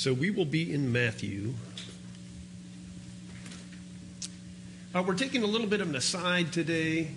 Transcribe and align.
So 0.00 0.14
we 0.14 0.30
will 0.30 0.46
be 0.46 0.72
in 0.72 0.92
Matthew. 0.92 1.52
Uh, 4.94 5.04
we're 5.06 5.14
taking 5.14 5.42
a 5.42 5.46
little 5.46 5.66
bit 5.66 5.82
of 5.82 5.90
an 5.90 5.94
aside 5.94 6.54
today. 6.54 7.10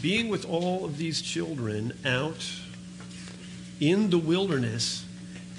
Being 0.00 0.28
with 0.28 0.44
all 0.44 0.84
of 0.84 0.96
these 0.96 1.20
children 1.20 1.94
out 2.06 2.48
in 3.80 4.10
the 4.10 4.18
wilderness. 4.18 5.04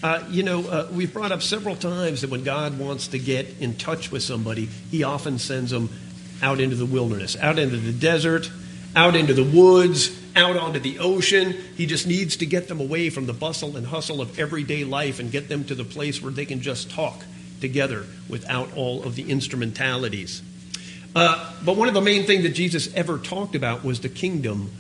Uh, 0.02 0.24
you 0.30 0.42
know, 0.42 0.70
uh, 0.70 0.88
we've 0.94 1.12
brought 1.12 1.34
up 1.34 1.42
several 1.42 1.76
times 1.76 2.22
that 2.22 2.30
when 2.30 2.46
God 2.46 2.80
wants 2.80 3.10
to 3.10 3.20
get 3.20 3.60
in 3.60 3.76
touch 3.76 4.14
with 4.14 4.24
somebody, 4.24 4.68
He 4.90 5.04
often 5.04 5.38
sends 5.38 5.70
them 5.70 5.90
out 6.42 6.62
into 6.62 6.78
the 6.78 6.86
wilderness, 6.86 7.36
out 7.36 7.60
into 7.60 7.76
the 7.76 7.92
desert, 7.92 8.50
out 8.96 9.18
into 9.18 9.34
the 9.34 9.44
woods, 9.44 10.18
out 10.36 10.58
onto 10.58 10.80
the 10.80 11.00
ocean. 11.00 11.56
He 11.76 11.86
just 11.86 12.08
needs 12.08 12.38
to 12.38 12.46
get 12.46 12.68
them 12.68 12.80
away 12.80 13.10
from 13.10 13.26
the 13.26 13.34
bustle 13.34 13.78
and 13.78 13.88
hustle 13.88 14.22
of 14.22 14.38
everyday 14.38 14.84
life 14.84 15.20
and 15.20 15.32
get 15.32 15.50
them 15.50 15.64
to 15.66 15.76
the 15.76 15.84
place 15.84 16.22
where 16.22 16.32
they 16.32 16.46
can 16.46 16.62
just 16.62 16.90
talk 16.90 17.24
together 17.62 18.06
without 18.28 18.76
all 18.76 19.04
of 19.04 19.16
the 19.16 19.30
instrumentalities. 19.30 20.42
Uh, 21.16 21.54
but 21.64 21.78
one 21.78 21.88
of 21.88 21.94
the 21.94 22.02
main 22.02 22.26
things 22.26 22.44
that 22.44 22.50
Jesus 22.50 22.94
ever 22.94 23.18
talked 23.18 23.56
about 23.56 23.84
was 23.84 24.02
the 24.02 24.10
kingdom 24.10 24.72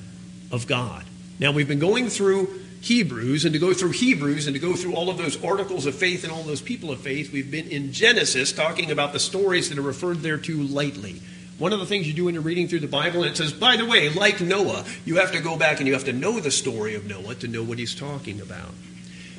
of 0.52 0.68
God. 0.68 1.05
Now, 1.40 1.52
we've 1.52 1.68
been 1.68 1.80
going 1.80 2.10
through 2.10 2.49
Hebrews, 2.82 3.46
and 3.46 3.54
to 3.54 3.60
go 3.60 3.74
through 3.74 3.91
Hebrews 3.91 4.46
and 4.46 4.54
to 4.54 4.60
go 4.60 4.76
through 4.76 4.94
all 4.94 5.10
of 5.10 5.18
those 5.18 5.44
articles 5.44 5.85
of 5.85 5.96
faith 5.96 6.24
and 6.24 6.32
all 6.32 6.44
those 6.44 6.62
people 6.62 6.91
of 6.91 6.99
faith, 6.99 7.32
we've 7.34 7.49
been 7.49 7.68
in 7.70 7.91
Genesis 7.91 8.52
talking 8.52 8.91
about 8.91 9.12
the 9.12 9.20
stories 9.20 9.70
that 9.70 9.80
are 9.80 9.82
referred 9.82 10.18
there 10.18 10.38
to 10.38 10.62
lightly. 10.62 11.22
One 11.58 11.72
of 11.72 11.80
the 11.80 11.86
things 11.86 12.05
you 12.08 12.14
do 12.14 12.26
when 12.26 12.34
you're 12.34 12.44
reading 12.44 12.68
through 12.68 12.82
the 12.82 12.88
Bible, 12.88 13.23
and 13.23 13.32
it 13.32 13.38
says, 13.38 13.54
by 13.54 13.77
the 13.77 13.85
way, 13.85 14.10
like 14.10 14.41
Noah, 14.41 14.84
you 15.05 15.18
have 15.18 15.32
to 15.32 15.40
go 15.40 15.55
back 15.57 15.80
and 15.80 15.88
you 15.88 15.93
have 15.93 16.04
to 16.05 16.13
know 16.13 16.40
the 16.40 16.52
story 16.52 16.96
of 16.96 17.05
Noah 17.05 17.35
to 17.35 17.48
know 17.48 17.63
what 17.63 17.80
he's 17.80 17.96
talking 17.96 18.41
about. 18.41 18.71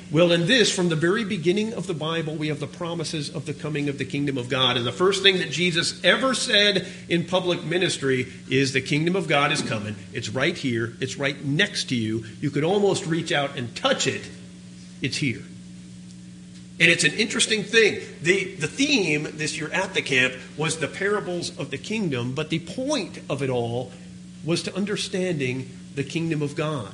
Well, 0.09 0.31
in 0.31 0.47
this, 0.47 0.73
from 0.73 0.87
the 0.87 0.95
very 0.95 1.25
beginning 1.25 1.73
of 1.73 1.85
the 1.85 1.93
Bible, 1.93 2.35
we 2.35 2.47
have 2.47 2.61
the 2.61 2.67
promises 2.67 3.29
of 3.29 3.45
the 3.45 3.53
coming 3.53 3.89
of 3.89 3.97
the 3.97 4.05
kingdom 4.05 4.37
of 4.37 4.47
God. 4.47 4.77
And 4.77 4.87
the 4.87 4.91
first 4.93 5.21
thing 5.21 5.39
that 5.39 5.51
Jesus 5.51 6.01
ever 6.03 6.33
said 6.33 6.87
in 7.09 7.25
public 7.25 7.63
ministry 7.65 8.31
is 8.49 8.71
the 8.71 8.81
kingdom 8.81 9.17
of 9.17 9.27
God 9.27 9.51
is 9.51 9.61
coming. 9.61 9.97
It's 10.13 10.29
right 10.29 10.55
here, 10.55 10.93
it's 11.01 11.17
right 11.17 11.43
next 11.43 11.89
to 11.89 11.95
you. 11.95 12.23
You 12.39 12.51
could 12.51 12.63
almost 12.63 13.05
reach 13.05 13.33
out 13.33 13.57
and 13.57 13.75
touch 13.75 14.07
it. 14.07 14.21
It's 15.01 15.17
here. 15.17 15.43
And 16.79 16.91
it's 16.91 17.03
an 17.03 17.13
interesting 17.13 17.63
thing. 17.63 18.01
The, 18.21 18.55
the 18.55 18.67
theme 18.67 19.27
this 19.33 19.57
year 19.57 19.69
at 19.71 19.93
the 19.93 20.01
camp 20.01 20.35
was 20.57 20.77
the 20.77 20.87
parables 20.87 21.57
of 21.57 21.71
the 21.71 21.77
kingdom, 21.77 22.33
but 22.33 22.49
the 22.49 22.59
point 22.59 23.19
of 23.29 23.41
it 23.41 23.49
all 23.49 23.91
was 24.45 24.63
to 24.63 24.75
understanding 24.75 25.69
the 25.95 26.03
kingdom 26.03 26.41
of 26.41 26.55
God. 26.55 26.93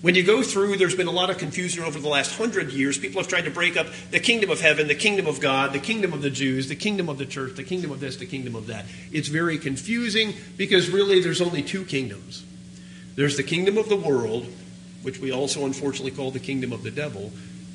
When 0.00 0.14
you 0.14 0.22
go 0.22 0.42
through, 0.42 0.76
there's 0.76 0.94
been 0.94 1.08
a 1.08 1.12
lot 1.12 1.28
of 1.28 1.38
confusion 1.38 1.82
over 1.82 1.98
the 1.98 2.08
last 2.08 2.38
hundred 2.38 2.70
years. 2.72 2.96
People 2.96 3.20
have 3.20 3.28
tried 3.28 3.44
to 3.46 3.50
break 3.50 3.76
up 3.76 3.88
the 4.12 4.20
kingdom 4.20 4.48
of 4.48 4.60
heaven, 4.60 4.86
the 4.86 4.94
kingdom 4.94 5.26
of 5.26 5.40
God, 5.40 5.72
the 5.72 5.80
kingdom 5.80 6.12
of 6.12 6.22
the 6.22 6.30
Jews, 6.30 6.68
the 6.68 6.76
kingdom 6.76 7.08
of 7.08 7.18
the 7.18 7.26
church, 7.26 7.56
the 7.56 7.64
kingdom 7.64 7.90
of 7.90 7.98
this, 7.98 8.16
the 8.16 8.26
kingdom 8.26 8.54
of 8.54 8.68
that. 8.68 8.86
It's 9.12 9.28
very 9.28 9.58
confusing 9.58 10.34
because 10.56 10.88
really 10.88 11.20
there's 11.20 11.40
only 11.40 11.62
two 11.62 11.84
kingdoms 11.84 12.44
there's 13.18 13.36
the 13.36 13.42
kingdom 13.42 13.76
of 13.78 13.88
the 13.88 13.96
world, 13.96 14.46
which 15.02 15.18
we 15.18 15.32
also 15.32 15.66
unfortunately 15.66 16.12
call 16.12 16.30
the 16.30 16.38
kingdom 16.38 16.72
of 16.72 16.84
the 16.84 16.90
devil, 16.92 17.32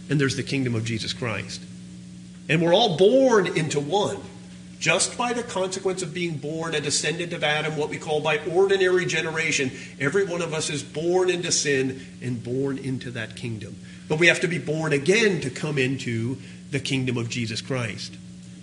and 0.10 0.20
there's 0.20 0.36
the 0.36 0.44
kingdom 0.44 0.76
of 0.76 0.86
Jesus 0.86 1.14
Christ. 1.14 1.62
And 2.50 2.62
we're 2.62 2.74
all 2.74 2.98
born 2.98 3.48
into 3.48 3.80
one 3.80 4.18
just 4.84 5.18
by 5.18 5.32
the 5.32 5.44
consequence 5.44 6.02
of 6.02 6.14
being 6.14 6.36
born 6.36 6.76
a 6.76 6.82
descendant 6.82 7.32
of 7.32 7.42
Adam, 7.42 7.78
what 7.78 7.88
we 7.88 7.98
call 7.98 8.20
by 8.20 8.38
ordinary 8.52 9.06
generation. 9.06 9.72
Every 9.98 10.26
one 10.26 10.42
of 10.42 10.54
us 10.54 10.70
is 10.70 10.84
born 10.84 11.30
into 11.30 11.54
sin 11.54 12.06
and 12.22 12.44
born 12.44 12.78
into 12.78 13.10
that 13.12 13.38
kingdom. 13.38 13.78
But 14.10 14.20
we 14.20 14.28
have 14.28 14.42
to 14.42 14.48
be 14.50 14.58
born 14.58 14.92
again 14.92 15.40
to 15.40 15.50
come 15.50 15.78
into 15.78 16.38
the 16.72 16.82
kingdom 16.82 17.18
of 17.18 17.30
Jesus 17.30 17.62
Christ. 17.62 18.18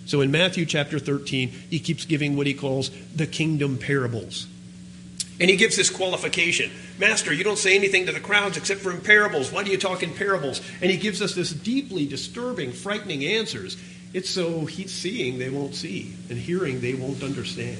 So 0.05 0.21
in 0.21 0.29
Matthew 0.29 0.67
chapter 0.67 0.99
13, 0.99 1.49
he 1.49 1.79
keeps 1.79 2.05
giving 2.05 2.37
what 2.37 2.45
he 2.45 2.53
calls 2.53 2.91
the 3.15 3.25
kingdom 3.25 3.79
parables. 3.79 4.45
And 5.41 5.49
he 5.49 5.57
gives 5.57 5.75
this 5.75 5.89
qualification 5.89 6.71
Master, 6.99 7.33
you 7.33 7.43
don't 7.43 7.57
say 7.57 7.75
anything 7.75 8.05
to 8.05 8.11
the 8.11 8.19
crowds 8.19 8.57
except 8.57 8.79
for 8.79 8.91
in 8.91 9.01
parables. 9.01 9.51
Why 9.51 9.63
do 9.63 9.71
you 9.71 9.77
talk 9.77 10.03
in 10.03 10.13
parables? 10.13 10.61
And 10.81 10.91
he 10.91 10.97
gives 10.97 11.19
us 11.19 11.33
this 11.33 11.51
deeply 11.51 12.05
disturbing, 12.05 12.71
frightening 12.71 13.25
answers. 13.25 13.75
It's 14.13 14.29
so 14.29 14.65
he's 14.65 14.91
seeing 14.91 15.39
they 15.39 15.49
won't 15.49 15.73
see, 15.73 16.13
and 16.29 16.37
hearing 16.37 16.79
they 16.79 16.93
won't 16.93 17.23
understand. 17.23 17.77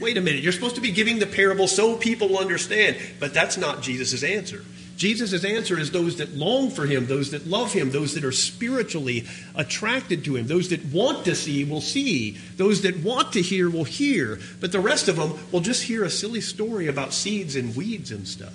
Wait 0.00 0.16
a 0.16 0.20
minute, 0.20 0.42
you're 0.42 0.52
supposed 0.52 0.74
to 0.74 0.80
be 0.80 0.90
giving 0.90 1.20
the 1.20 1.26
parable 1.26 1.68
so 1.68 1.96
people 1.96 2.30
will 2.30 2.38
understand, 2.38 2.96
but 3.20 3.32
that's 3.32 3.56
not 3.56 3.82
Jesus' 3.82 4.24
answer. 4.24 4.64
Jesus' 5.00 5.44
answer 5.46 5.78
is 5.78 5.92
those 5.92 6.18
that 6.18 6.36
long 6.36 6.68
for 6.68 6.84
him, 6.84 7.06
those 7.06 7.30
that 7.30 7.46
love 7.46 7.72
him, 7.72 7.90
those 7.90 8.12
that 8.16 8.24
are 8.24 8.30
spiritually 8.32 9.26
attracted 9.54 10.26
to 10.26 10.36
him, 10.36 10.46
those 10.46 10.68
that 10.68 10.84
want 10.84 11.24
to 11.24 11.34
see 11.34 11.64
will 11.64 11.80
see, 11.80 12.36
those 12.58 12.82
that 12.82 12.98
want 12.98 13.32
to 13.32 13.40
hear 13.40 13.70
will 13.70 13.84
hear, 13.84 14.38
but 14.60 14.72
the 14.72 14.78
rest 14.78 15.08
of 15.08 15.16
them 15.16 15.38
will 15.52 15.60
just 15.60 15.84
hear 15.84 16.04
a 16.04 16.10
silly 16.10 16.42
story 16.42 16.86
about 16.86 17.14
seeds 17.14 17.56
and 17.56 17.74
weeds 17.74 18.10
and 18.10 18.28
stuff 18.28 18.52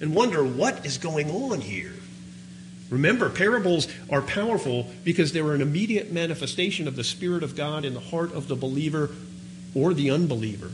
and 0.00 0.14
wonder 0.14 0.42
what 0.42 0.86
is 0.86 0.96
going 0.96 1.30
on 1.30 1.60
here. 1.60 1.92
Remember, 2.88 3.28
parables 3.28 3.86
are 4.08 4.22
powerful 4.22 4.88
because 5.04 5.32
they're 5.32 5.52
an 5.52 5.60
immediate 5.60 6.10
manifestation 6.10 6.88
of 6.88 6.96
the 6.96 7.04
Spirit 7.04 7.42
of 7.42 7.56
God 7.56 7.84
in 7.84 7.92
the 7.92 8.00
heart 8.00 8.32
of 8.32 8.48
the 8.48 8.56
believer 8.56 9.10
or 9.74 9.92
the 9.92 10.10
unbeliever. 10.10 10.70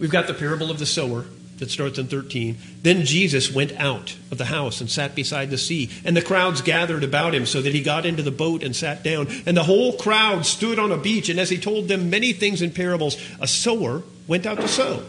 We've 0.00 0.10
got 0.10 0.26
the 0.26 0.34
parable 0.34 0.72
of 0.72 0.80
the 0.80 0.86
sower 0.86 1.26
that 1.58 1.70
starts 1.70 1.98
in 1.98 2.06
13. 2.06 2.58
Then 2.82 3.04
Jesus 3.04 3.52
went 3.52 3.72
out 3.72 4.16
of 4.30 4.38
the 4.38 4.46
house 4.46 4.80
and 4.80 4.90
sat 4.90 5.14
beside 5.14 5.50
the 5.50 5.58
sea, 5.58 5.90
and 6.04 6.16
the 6.16 6.22
crowds 6.22 6.60
gathered 6.60 7.04
about 7.04 7.34
him 7.34 7.46
so 7.46 7.62
that 7.62 7.74
he 7.74 7.82
got 7.82 8.06
into 8.06 8.22
the 8.22 8.30
boat 8.30 8.62
and 8.62 8.74
sat 8.76 9.02
down. 9.02 9.28
And 9.46 9.56
the 9.56 9.64
whole 9.64 9.94
crowd 9.94 10.44
stood 10.46 10.78
on 10.78 10.92
a 10.92 10.98
beach, 10.98 11.28
and 11.28 11.40
as 11.40 11.50
he 11.50 11.58
told 11.58 11.88
them 11.88 12.10
many 12.10 12.32
things 12.32 12.62
in 12.62 12.70
parables, 12.70 13.16
a 13.40 13.46
sower 13.46 14.02
went 14.26 14.46
out 14.46 14.60
to 14.60 14.68
sow. 14.68 15.02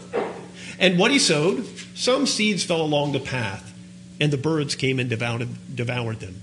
And 0.78 0.98
what 0.98 1.10
he 1.10 1.18
sowed, 1.18 1.66
some 1.94 2.26
seeds 2.26 2.64
fell 2.64 2.82
along 2.82 3.12
the 3.12 3.20
path, 3.20 3.74
and 4.20 4.32
the 4.32 4.38
birds 4.38 4.74
came 4.74 4.98
and 4.98 5.10
devoured, 5.10 5.48
devoured 5.74 6.20
them. 6.20 6.40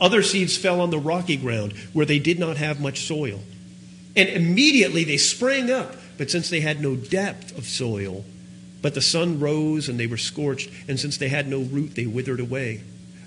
Other 0.00 0.22
seeds 0.22 0.56
fell 0.56 0.80
on 0.80 0.90
the 0.90 0.98
rocky 0.98 1.36
ground 1.36 1.72
where 1.92 2.06
they 2.06 2.18
did 2.18 2.38
not 2.38 2.56
have 2.56 2.80
much 2.80 3.00
soil. 3.00 3.40
And 4.14 4.28
immediately 4.28 5.04
they 5.04 5.16
sprang 5.16 5.70
up, 5.70 5.96
but 6.16 6.30
since 6.30 6.50
they 6.50 6.60
had 6.60 6.80
no 6.80 6.94
depth 6.94 7.56
of 7.56 7.64
soil, 7.64 8.24
but 8.88 8.94
the 8.94 9.02
sun 9.02 9.38
rose 9.38 9.90
and 9.90 10.00
they 10.00 10.06
were 10.06 10.16
scorched, 10.16 10.70
and 10.88 10.98
since 10.98 11.18
they 11.18 11.28
had 11.28 11.46
no 11.46 11.60
root, 11.60 11.94
they 11.94 12.06
withered 12.06 12.40
away. 12.40 12.80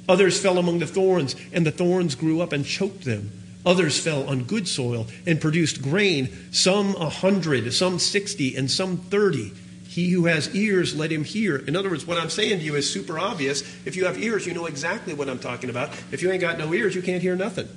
Others 0.09 0.41
fell 0.41 0.57
among 0.57 0.79
the 0.79 0.87
thorns, 0.87 1.35
and 1.53 1.63
the 1.63 1.71
thorns 1.71 2.15
grew 2.15 2.41
up 2.41 2.51
and 2.51 2.65
choked 2.65 3.05
them. 3.05 3.31
Others 3.63 3.99
fell 3.99 4.27
on 4.27 4.45
good 4.45 4.67
soil 4.67 5.05
and 5.27 5.39
produced 5.39 5.83
grain, 5.83 6.35
some 6.51 6.95
a 6.95 7.09
hundred, 7.09 7.71
some 7.73 7.99
sixty, 7.99 8.55
and 8.55 8.71
some 8.71 8.97
thirty. 8.97 9.53
He 9.87 10.09
who 10.09 10.25
has 10.25 10.55
ears, 10.55 10.95
let 10.95 11.11
him 11.11 11.23
hear. 11.23 11.57
In 11.57 11.75
other 11.75 11.91
words, 11.91 12.07
what 12.07 12.17
I'm 12.17 12.31
saying 12.31 12.57
to 12.57 12.65
you 12.65 12.73
is 12.73 12.91
super 12.91 13.19
obvious. 13.19 13.61
If 13.85 13.95
you 13.95 14.05
have 14.05 14.17
ears, 14.17 14.47
you 14.47 14.55
know 14.55 14.65
exactly 14.65 15.13
what 15.13 15.29
I'm 15.29 15.37
talking 15.37 15.69
about. 15.69 15.89
If 16.11 16.23
you 16.23 16.31
ain't 16.31 16.41
got 16.41 16.57
no 16.57 16.73
ears, 16.73 16.95
you 16.95 17.03
can't 17.03 17.21
hear 17.21 17.35
nothing. 17.35 17.67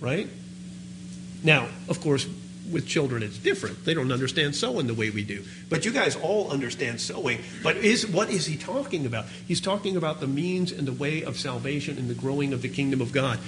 Right? 0.00 0.28
Now, 1.42 1.66
of 1.88 1.98
course, 2.02 2.26
with 2.72 2.86
children 2.86 3.22
it's 3.22 3.38
different. 3.38 3.84
They 3.84 3.94
don't 3.94 4.12
understand 4.12 4.54
sowing 4.54 4.86
the 4.86 4.94
way 4.94 5.10
we 5.10 5.24
do. 5.24 5.44
But 5.68 5.84
you 5.84 5.92
guys 5.92 6.16
all 6.16 6.50
understand 6.50 7.00
sowing. 7.00 7.40
But 7.62 7.76
is 7.76 8.06
what 8.06 8.30
is 8.30 8.46
he 8.46 8.56
talking 8.56 9.06
about? 9.06 9.26
He's 9.46 9.60
talking 9.60 9.96
about 9.96 10.20
the 10.20 10.26
means 10.26 10.72
and 10.72 10.86
the 10.86 10.92
way 10.92 11.22
of 11.22 11.38
salvation 11.38 11.98
and 11.98 12.08
the 12.08 12.14
growing 12.14 12.52
of 12.52 12.62
the 12.62 12.68
kingdom 12.68 13.00
of 13.00 13.12
God. 13.12 13.38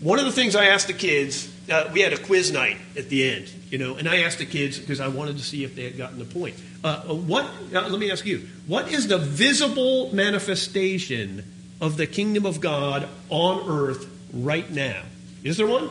One 0.00 0.18
of 0.18 0.24
the 0.24 0.32
things 0.32 0.56
I 0.56 0.66
asked 0.66 0.86
the 0.86 0.94
kids, 0.94 1.52
uh, 1.70 1.90
we 1.92 2.00
had 2.00 2.14
a 2.14 2.18
quiz 2.18 2.50
night 2.50 2.78
at 2.96 3.10
the 3.10 3.30
end, 3.30 3.50
you 3.68 3.76
know, 3.76 3.96
and 3.96 4.08
I 4.08 4.22
asked 4.22 4.38
the 4.38 4.46
kids 4.46 4.78
because 4.78 4.98
I 4.98 5.08
wanted 5.08 5.36
to 5.36 5.44
see 5.44 5.62
if 5.62 5.76
they 5.76 5.84
had 5.84 5.98
gotten 5.98 6.18
the 6.18 6.24
point. 6.24 6.54
Uh, 6.82 7.02
uh 7.06 7.14
what? 7.14 7.44
Uh, 7.74 7.86
let 7.86 7.98
me 8.00 8.10
ask 8.10 8.24
you: 8.24 8.48
What 8.66 8.90
is 8.90 9.08
the 9.08 9.18
visible 9.18 10.12
manifestation 10.14 11.44
of 11.80 11.98
the 11.98 12.06
kingdom 12.06 12.46
of 12.46 12.60
God 12.60 13.08
on 13.28 13.68
earth 13.68 14.08
right 14.32 14.70
now? 14.70 15.02
Is 15.44 15.58
there 15.58 15.66
one? 15.66 15.90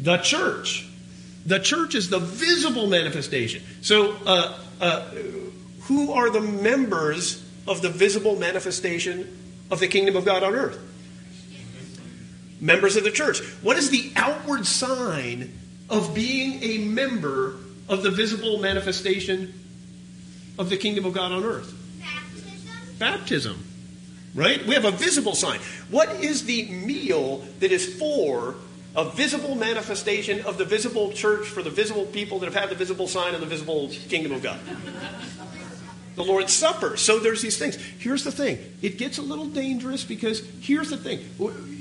The 0.00 0.18
church. 0.18 0.85
The 1.46 1.60
church 1.60 1.94
is 1.94 2.10
the 2.10 2.18
visible 2.18 2.88
manifestation. 2.88 3.62
So, 3.80 4.16
uh, 4.26 4.58
uh, 4.80 5.00
who 5.82 6.12
are 6.12 6.28
the 6.28 6.40
members 6.40 7.42
of 7.68 7.82
the 7.82 7.88
visible 7.88 8.36
manifestation 8.36 9.38
of 9.70 9.78
the 9.78 9.86
kingdom 9.86 10.16
of 10.16 10.24
God 10.24 10.42
on 10.42 10.54
earth? 10.54 10.78
Members 12.60 12.96
of 12.96 13.04
the 13.04 13.12
church. 13.12 13.38
What 13.62 13.76
is 13.76 13.90
the 13.90 14.12
outward 14.16 14.66
sign 14.66 15.52
of 15.88 16.14
being 16.16 16.62
a 16.64 16.78
member 16.78 17.56
of 17.88 18.02
the 18.02 18.10
visible 18.10 18.58
manifestation 18.58 19.54
of 20.58 20.68
the 20.68 20.76
kingdom 20.76 21.04
of 21.04 21.12
God 21.12 21.30
on 21.30 21.44
earth? 21.44 21.72
Baptism. 22.00 22.98
Baptism. 22.98 23.64
Right? 24.34 24.66
We 24.66 24.74
have 24.74 24.84
a 24.84 24.90
visible 24.90 25.36
sign. 25.36 25.60
What 25.90 26.08
is 26.24 26.44
the 26.44 26.68
meal 26.70 27.46
that 27.60 27.70
is 27.70 27.94
for 27.98 28.56
a 28.96 29.04
visible 29.10 29.54
manifestation 29.54 30.40
of 30.42 30.58
the 30.58 30.64
visible 30.64 31.12
church 31.12 31.46
for 31.46 31.62
the 31.62 31.70
visible 31.70 32.06
people 32.06 32.38
that 32.38 32.46
have 32.46 32.54
had 32.54 32.70
the 32.70 32.74
visible 32.74 33.06
sign 33.06 33.34
of 33.34 33.40
the 33.40 33.46
visible 33.46 33.90
kingdom 34.08 34.32
of 34.32 34.42
God. 34.42 34.58
the 36.16 36.24
Lord's 36.24 36.52
Supper. 36.52 36.96
So 36.96 37.18
there's 37.18 37.42
these 37.42 37.58
things. 37.58 37.76
Here's 37.98 38.24
the 38.24 38.32
thing 38.32 38.58
it 38.82 38.98
gets 38.98 39.18
a 39.18 39.22
little 39.22 39.46
dangerous 39.46 40.02
because 40.02 40.42
here's 40.60 40.90
the 40.90 40.96
thing 40.96 41.20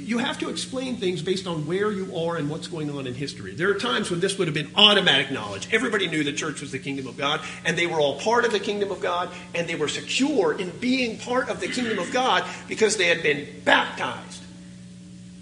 you 0.06 0.20
have 0.20 0.38
to 0.40 0.50
explain 0.50 0.98
things 0.98 1.24
based 1.24 1.48
on 1.48 1.66
where 1.66 1.92
you 1.92 2.16
are 2.16 2.36
and 2.36 2.48
what's 2.48 2.68
going 2.68 2.92
on 2.92 3.08
in 3.08 3.16
history. 3.16 3.56
There 3.56 3.72
are 3.72 3.80
times 3.80 4.12
when 4.12 4.20
this 4.20 4.38
would 4.38 4.48
have 4.48 4.54
been 4.54 4.70
automatic 4.76 5.32
knowledge. 5.32 5.68
Everybody 5.74 6.08
knew 6.08 6.24
the 6.24 6.32
church 6.32 6.62
was 6.62 6.72
the 6.72 6.78
kingdom 6.78 7.08
of 7.08 7.18
God, 7.18 7.42
and 7.66 7.76
they 7.76 7.88
were 7.88 8.00
all 8.00 8.20
part 8.20 8.46
of 8.46 8.52
the 8.52 8.60
kingdom 8.60 8.92
of 8.92 9.02
God, 9.02 9.30
and 9.56 9.68
they 9.68 9.74
were 9.74 9.88
secure 9.88 10.54
in 10.54 10.70
being 10.78 11.18
part 11.18 11.50
of 11.50 11.60
the 11.60 11.68
kingdom 11.68 11.98
of 11.98 12.14
God 12.14 12.44
because 12.68 12.98
they 12.98 13.08
had 13.08 13.24
been 13.24 13.48
baptized 13.64 14.44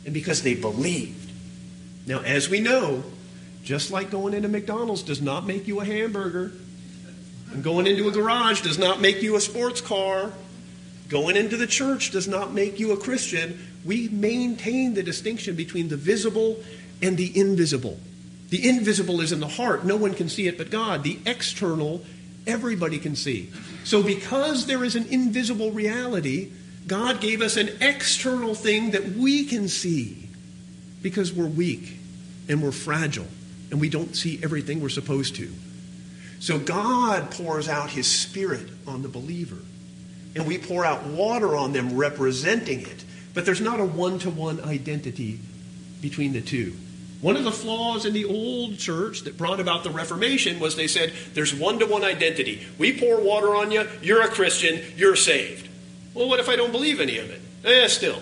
and 0.05 0.13
because 0.13 0.43
they 0.43 0.55
believed. 0.55 1.22
Now, 2.05 2.19
as 2.21 2.49
we 2.49 2.59
know, 2.59 3.03
just 3.63 3.91
like 3.91 4.11
going 4.11 4.33
into 4.33 4.49
McDonald's 4.49 5.03
does 5.03 5.21
not 5.21 5.45
make 5.45 5.67
you 5.67 5.79
a 5.79 5.85
hamburger, 5.85 6.51
and 7.51 7.63
going 7.63 7.87
into 7.87 8.07
a 8.07 8.11
garage 8.11 8.61
does 8.61 8.77
not 8.77 8.99
make 8.99 9.21
you 9.21 9.35
a 9.35 9.41
sports 9.41 9.79
car, 9.79 10.31
going 11.07 11.37
into 11.37 11.55
the 11.55 11.67
church 11.67 12.11
does 12.11 12.27
not 12.27 12.53
make 12.53 12.79
you 12.79 12.91
a 12.91 12.97
Christian. 12.97 13.59
We 13.85 14.09
maintain 14.09 14.95
the 14.95 15.03
distinction 15.03 15.55
between 15.55 15.87
the 15.87 15.97
visible 15.97 16.61
and 17.01 17.15
the 17.15 17.37
invisible. 17.39 17.99
The 18.49 18.67
invisible 18.67 19.21
is 19.21 19.31
in 19.31 19.39
the 19.39 19.47
heart, 19.47 19.85
no 19.85 19.95
one 19.95 20.13
can 20.13 20.29
see 20.29 20.47
it 20.47 20.57
but 20.57 20.69
God. 20.69 21.03
The 21.03 21.19
external, 21.25 22.03
everybody 22.45 22.99
can 22.99 23.15
see. 23.15 23.51
So, 23.83 24.03
because 24.03 24.65
there 24.65 24.83
is 24.83 24.95
an 24.95 25.07
invisible 25.07 25.71
reality, 25.71 26.51
God 26.85 27.21
gave 27.21 27.41
us 27.41 27.55
an 27.55 27.69
external 27.81 28.55
thing 28.55 28.91
that 28.91 29.13
we 29.13 29.45
can 29.45 29.69
see 29.69 30.22
because 31.03 31.31
we're 31.31 31.45
weak 31.45 31.97
and 32.49 32.63
we're 32.63 32.71
fragile 32.71 33.27
and 33.69 33.79
we 33.79 33.89
don't 33.89 34.15
see 34.15 34.39
everything 34.41 34.81
we're 34.81 34.89
supposed 34.89 35.35
to. 35.35 35.51
So 36.39 36.59
God 36.59 37.31
pours 37.31 37.69
out 37.69 37.91
his 37.91 38.05
spirit 38.05 38.67
on 38.85 39.01
the 39.01 39.07
believer, 39.07 39.59
and 40.35 40.45
we 40.45 40.57
pour 40.57 40.83
out 40.83 41.05
water 41.05 41.55
on 41.55 41.71
them 41.71 41.95
representing 41.95 42.81
it. 42.81 43.05
But 43.33 43.45
there's 43.45 43.61
not 43.61 43.79
a 43.79 43.85
one 43.85 44.19
to 44.19 44.29
one 44.29 44.59
identity 44.61 45.39
between 46.01 46.33
the 46.33 46.41
two. 46.41 46.75
One 47.21 47.37
of 47.37 47.45
the 47.45 47.51
flaws 47.51 48.05
in 48.05 48.13
the 48.13 48.25
old 48.25 48.77
church 48.77 49.21
that 49.21 49.37
brought 49.37 49.61
about 49.61 49.85
the 49.85 49.89
Reformation 49.89 50.59
was 50.59 50.75
they 50.75 50.87
said 50.87 51.13
there's 51.33 51.55
one 51.55 51.79
to 51.79 51.85
one 51.85 52.03
identity. 52.03 52.67
We 52.77 52.99
pour 52.99 53.21
water 53.21 53.55
on 53.55 53.71
you, 53.71 53.87
you're 54.01 54.21
a 54.21 54.27
Christian, 54.27 54.81
you're 54.97 55.15
saved. 55.15 55.69
Well, 56.13 56.27
what 56.27 56.41
if 56.41 56.49
I 56.49 56.57
don't 56.57 56.73
believe 56.73 56.99
any 56.99 57.19
of 57.19 57.29
it? 57.29 57.41
Eh, 57.63 57.87
still. 57.87 58.21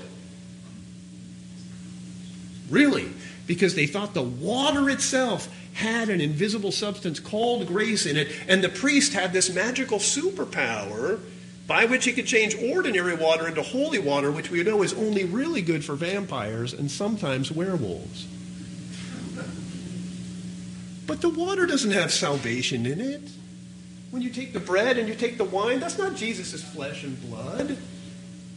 Really? 2.72 3.12
Because 3.46 3.76
they 3.76 3.86
thought 3.86 4.14
the 4.16 4.24
water 4.24 4.90
itself 4.90 5.48
had 5.74 6.10
an 6.10 6.22
invisible 6.22 6.72
substance 6.72 7.20
called 7.20 7.68
grace 7.68 8.06
in 8.06 8.18
it, 8.18 8.30
and 8.48 8.64
the 8.64 8.70
priest 8.70 9.14
had 9.14 9.34
this 9.34 9.54
magical 9.54 10.00
superpower 10.00 11.20
by 11.68 11.86
which 11.86 12.06
he 12.06 12.14
could 12.14 12.26
change 12.26 12.56
ordinary 12.56 13.16
water 13.16 13.48
into 13.48 13.62
holy 13.62 14.00
water, 14.00 14.32
which 14.32 14.50
we 14.50 14.64
know 14.64 14.82
is 14.84 14.94
only 14.94 15.26
really 15.26 15.62
good 15.62 15.86
for 15.86 15.96
vampires 15.96 16.74
and 16.74 16.90
sometimes 16.90 17.52
werewolves. 17.52 18.26
But 21.08 21.22
the 21.22 21.30
water 21.30 21.66
doesn't 21.66 21.92
have 21.92 22.12
salvation 22.12 22.86
in 22.86 23.02
it. 23.02 23.22
When 24.12 24.22
you 24.22 24.30
take 24.30 24.54
the 24.54 24.60
bread 24.60 24.98
and 24.98 25.08
you 25.08 25.16
take 25.16 25.38
the 25.38 25.46
wine, 25.46 25.80
that's 25.80 25.98
not 25.98 26.16
Jesus' 26.16 26.64
flesh 26.64 27.04
and 27.04 27.22
blood. 27.30 27.78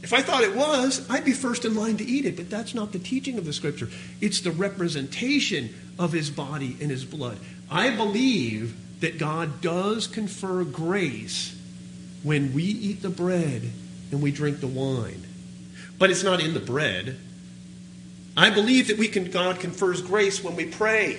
If 0.05 0.13
I 0.13 0.21
thought 0.21 0.45
it 0.45 0.55
was, 0.55 1.09
I'd 1.09 1.25
be 1.25 1.33
first 1.33 1.65
in 1.65 1.75
line 1.75 1.97
to 1.97 2.05
eat 2.05 2.27
it, 2.27 2.37
but 2.37 2.51
that's 2.51 2.75
not 2.75 2.93
the 2.93 2.99
teaching 2.99 3.39
of 3.39 3.47
the 3.47 3.55
scripture. 3.55 3.89
It's 4.21 4.41
the 4.41 4.51
representation 4.51 5.75
of 5.99 6.13
his 6.13 6.29
body 6.29 6.77
and 6.79 6.91
his 6.91 7.07
blood. 7.07 7.39
I 7.71 7.89
believe 7.89 9.01
that 9.01 9.19
God 9.19 9.63
does 9.63 10.07
confer 10.07 10.63
grace 10.65 11.59
when 12.23 12.53
we 12.53 12.65
eat 12.65 13.01
the 13.01 13.09
bread 13.09 13.63
and 14.11 14.21
we 14.21 14.31
drink 14.31 14.61
the 14.61 14.67
wine. 14.67 15.25
But 15.99 16.11
it's 16.11 16.23
not 16.23 16.39
in 16.39 16.53
the 16.53 16.61
bread. 16.61 17.17
I 18.37 18.51
believe 18.51 18.89
that 18.89 18.99
we 18.99 19.09
can 19.09 19.31
God 19.31 19.59
confers 19.59 20.03
grace 20.03 20.45
when 20.45 20.55
we 20.55 20.67
pray 20.67 21.19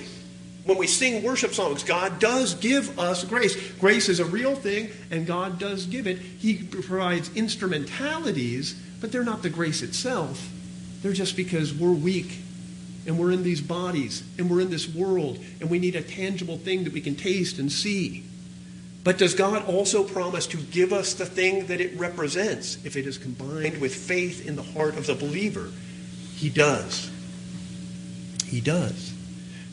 when 0.66 0.78
we 0.80 0.88
sing 0.88 1.24
worship 1.24 1.54
songs, 1.54 1.84
God 1.84 2.20
does 2.20 2.56
give 2.56 2.98
us 2.98 3.24
grace. 3.24 3.72
Grace 3.74 4.10
is 4.10 4.20
a 4.20 4.26
real 4.26 4.56
thing, 4.56 4.90
and 5.12 5.28
God 5.28 5.60
does 5.60 5.86
give 5.86 6.08
it. 6.08 6.18
He 6.18 6.64
provides 6.64 7.30
instrumentalities, 7.36 8.74
but 9.00 9.12
they're 9.12 9.24
not 9.24 9.44
the 9.44 9.50
grace 9.50 9.84
itself. 9.84 10.50
They're 11.04 11.14
just 11.14 11.36
because 11.36 11.72
we're 11.72 11.92
weak 11.92 12.40
and 13.06 13.20
we're 13.20 13.32
in 13.32 13.44
these 13.44 13.62
bodies 13.62 14.24
and 14.40 14.50
we're 14.50 14.62
in 14.62 14.72
this 14.72 14.92
world 14.92 15.38
and 15.62 15.70
we 15.70 15.78
need 15.78 15.96
a 15.96 16.02
tangible 16.02 16.58
thing 16.58 16.84
that 16.86 16.94
we 16.94 17.02
can 17.02 17.16
taste 17.16 17.60
and 17.60 17.72
see. 17.72 18.24
But 19.04 19.20
does 19.20 19.36
God 19.36 19.64
also 19.66 20.04
promise 20.04 20.48
to 20.48 20.58
give 20.58 20.92
us 20.92 21.14
the 21.14 21.28
thing 21.28 21.68
that 21.68 21.80
it 21.80 21.96
represents 21.96 22.84
if 22.84 22.98
it 22.98 23.06
is 23.06 23.20
combined 23.20 23.80
with 23.80 23.94
faith 23.94 24.48
in 24.48 24.56
the 24.56 24.64
heart 24.64 24.98
of 24.98 25.06
the 25.06 25.14
believer? 25.14 25.70
He 26.38 26.50
does. 26.50 27.12
He 28.48 28.62
does. 28.62 29.15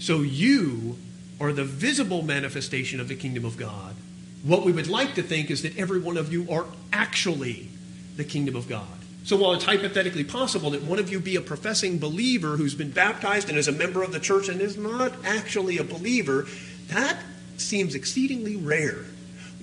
So 0.03 0.23
you 0.23 0.99
are 1.41 1.53
the 1.53 1.63
visible 1.63 2.23
manifestation 2.23 2.99
of 2.99 3.07
the 3.07 3.15
kingdom 3.15 3.45
of 3.45 3.57
God. 3.57 3.95
What 4.43 4.65
we 4.65 4.73
would 4.73 4.89
like 4.89 5.15
to 5.15 5.23
think 5.23 5.49
is 5.49 5.63
that 5.63 5.79
every 5.79 6.01
one 6.01 6.17
of 6.17 6.33
you 6.33 6.51
are 6.51 6.67
actually 6.93 7.69
the 8.17 8.25
kingdom 8.25 8.57
of 8.57 8.69
God. 8.69 8.99
So 9.23 9.37
while 9.37 9.53
it's 9.53 9.63
hypothetically 9.63 10.25
possible 10.25 10.71
that 10.71 10.83
one 10.83 10.99
of 10.99 11.09
you 11.09 11.21
be 11.21 11.37
a 11.37 11.41
professing 11.41 12.01
believer 12.01 12.57
who's 12.57 12.75
been 12.75 12.91
baptized 12.91 13.49
and 13.49 13.57
is 13.57 13.69
a 13.69 13.73
member 13.73 14.03
of 14.03 14.11
the 14.11 14.19
church 14.19 14.49
and 14.49 14.61
is 14.61 14.77
not 14.77 15.13
actually 15.25 15.79
a 15.79 15.85
believer, 15.85 16.49
that 16.89 17.17
seems 17.57 17.95
exceedingly 17.95 18.57
rare. 18.57 19.05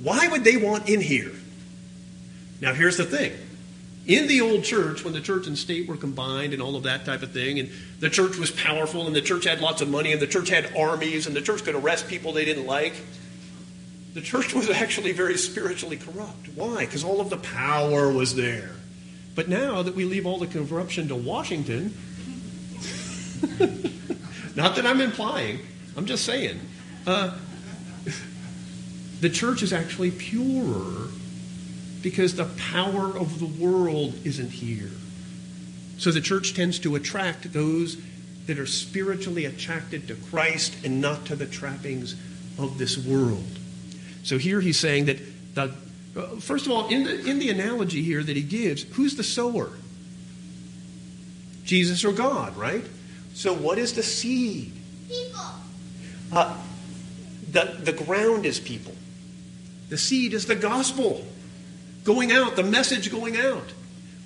Why 0.02 0.30
would 0.30 0.46
they 0.46 0.56
want 0.56 0.88
in 0.88 1.02
here? 1.02 1.34
Now, 2.62 2.74
here's 2.74 2.96
the 2.96 3.04
thing 3.04 3.34
in 4.10 4.28
the 4.28 4.42
old 4.42 4.64
church, 4.64 5.06
when 5.06 5.14
the 5.14 5.22
church 5.22 5.46
and 5.46 5.56
state 5.56 5.88
were 5.88 5.96
combined 5.96 6.52
and 6.52 6.64
all 6.64 6.76
of 6.76 6.84
that 6.84 7.06
type 7.06 7.22
of 7.22 7.32
thing, 7.32 7.60
and 7.60 7.70
the 8.00 8.10
church 8.10 8.38
was 8.38 8.50
powerful, 8.50 9.06
and 9.06 9.16
the 9.16 9.22
church 9.22 9.46
had 9.46 9.62
lots 9.62 9.84
of 9.84 9.90
money, 9.90 10.12
and 10.12 10.20
the 10.20 10.28
church 10.28 10.50
had 10.50 10.76
armies, 10.76 11.28
and 11.28 11.36
the 11.36 11.42
church 11.42 11.64
could 11.64 11.76
arrest 11.76 12.08
people 12.08 12.34
they 12.34 12.44
didn't 12.44 12.66
like, 12.66 12.94
the 14.16 14.22
church 14.22 14.54
was 14.56 14.68
actually 14.68 15.12
very 15.12 15.38
spiritually 15.38 15.96
corrupt. 15.96 16.50
Why? 16.56 16.86
Because 16.86 17.04
all 17.04 17.22
of 17.22 17.30
the 17.30 17.38
power 17.38 18.12
was 18.12 18.36
there. 18.36 18.72
But 19.36 19.48
now 19.48 19.84
that 19.84 19.96
we 19.96 20.06
leave 20.06 20.26
all 20.26 20.40
the 20.40 20.48
corruption 20.48 21.08
to 21.10 21.16
Washington, 21.16 21.96
not 24.56 24.76
that 24.76 24.88
I'm 24.88 25.02
implying, 25.02 25.60
I'm 25.96 26.08
just 26.08 26.26
saying, 26.26 26.60
uh, 27.06 27.38
the 29.22 29.30
church 29.30 29.62
is 29.62 29.72
actually 29.72 30.10
purer 30.10 31.10
because 32.02 32.36
the 32.36 32.46
power 32.72 33.18
of 33.18 33.40
the 33.40 33.64
world 33.64 34.14
isn't 34.24 34.52
here. 34.52 34.92
So 35.98 36.12
the 36.12 36.22
church 36.22 36.54
tends 36.54 36.80
to 36.80 36.96
attract 36.96 37.52
those 37.52 37.98
that 38.48 38.58
are 38.58 38.66
spiritually 38.66 39.46
attracted 39.46 40.08
to 40.08 40.16
Christ 40.16 40.76
and 40.84 41.02
not 41.02 41.26
to 41.26 41.36
the 41.36 41.46
trappings 41.46 42.16
of 42.58 42.78
this 42.78 42.98
world. 42.98 43.46
So 44.24 44.38
here 44.38 44.62
he's 44.62 44.80
saying 44.80 45.06
that 45.06 45.20
the 45.56 45.74
uh, 46.16 46.22
first 46.40 46.66
of 46.66 46.72
all, 46.72 46.88
in 46.88 47.04
the, 47.04 47.26
in 47.26 47.40
the 47.40 47.50
analogy 47.50 48.02
here 48.02 48.24
that 48.24 48.36
he 48.36 48.42
gives, 48.42 48.84
who's 48.96 49.16
the 49.16 49.24
sower? 49.24 49.72
Jesus 51.64 52.04
or 52.04 52.12
God, 52.12 52.58
right? 52.58 52.84
So 53.34 53.54
what 53.54 53.78
is 53.78 53.94
the 53.94 54.04
seed? 54.04 54.74
People. 55.08 55.42
Uh, 56.32 56.58
the, 57.52 57.78
the 57.80 57.94
ground 57.94 58.46
is 58.46 58.60
people. 58.60 58.96
The 59.90 59.98
seed 59.98 60.34
is 60.34 60.46
the 60.46 60.56
gospel 60.56 61.26
going 62.10 62.32
out, 62.32 62.56
the 62.56 62.64
message 62.64 63.12
going 63.12 63.38
out. 63.38 63.72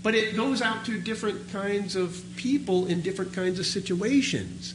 But 0.03 0.15
it 0.15 0.37
goes 0.37 0.61
out 0.61 0.85
to 0.85 0.97
different 0.97 1.51
kinds 1.51 1.97
of 1.97 2.23
people 2.37 2.85
in 2.85 3.01
different 3.01 3.33
kinds 3.33 3.59
of 3.59 3.65
situations. 3.65 4.73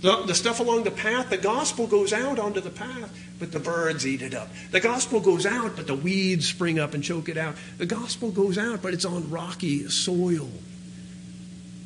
The, 0.00 0.22
the, 0.22 0.34
stuff 0.34 0.58
along 0.58 0.84
the 0.84 0.90
path, 0.90 1.28
the 1.28 1.36
gospel 1.36 1.86
goes 1.86 2.14
out 2.14 2.38
onto 2.38 2.62
the 2.62 2.70
path, 2.70 3.14
but 3.38 3.52
the 3.52 3.58
birds 3.58 4.06
eat 4.06 4.22
it 4.22 4.34
up. 4.34 4.48
The 4.70 4.80
gospel 4.80 5.20
goes 5.20 5.44
out, 5.44 5.76
but 5.76 5.86
the 5.86 5.94
weeds 5.94 6.48
spring 6.48 6.78
up 6.78 6.94
and 6.94 7.04
choke 7.04 7.28
it 7.28 7.36
out. 7.36 7.56
The 7.76 7.84
gospel 7.84 8.30
goes 8.30 8.56
out, 8.56 8.80
but 8.80 8.94
it's 8.94 9.04
on 9.04 9.30
rocky 9.30 9.88
soil. 9.90 10.48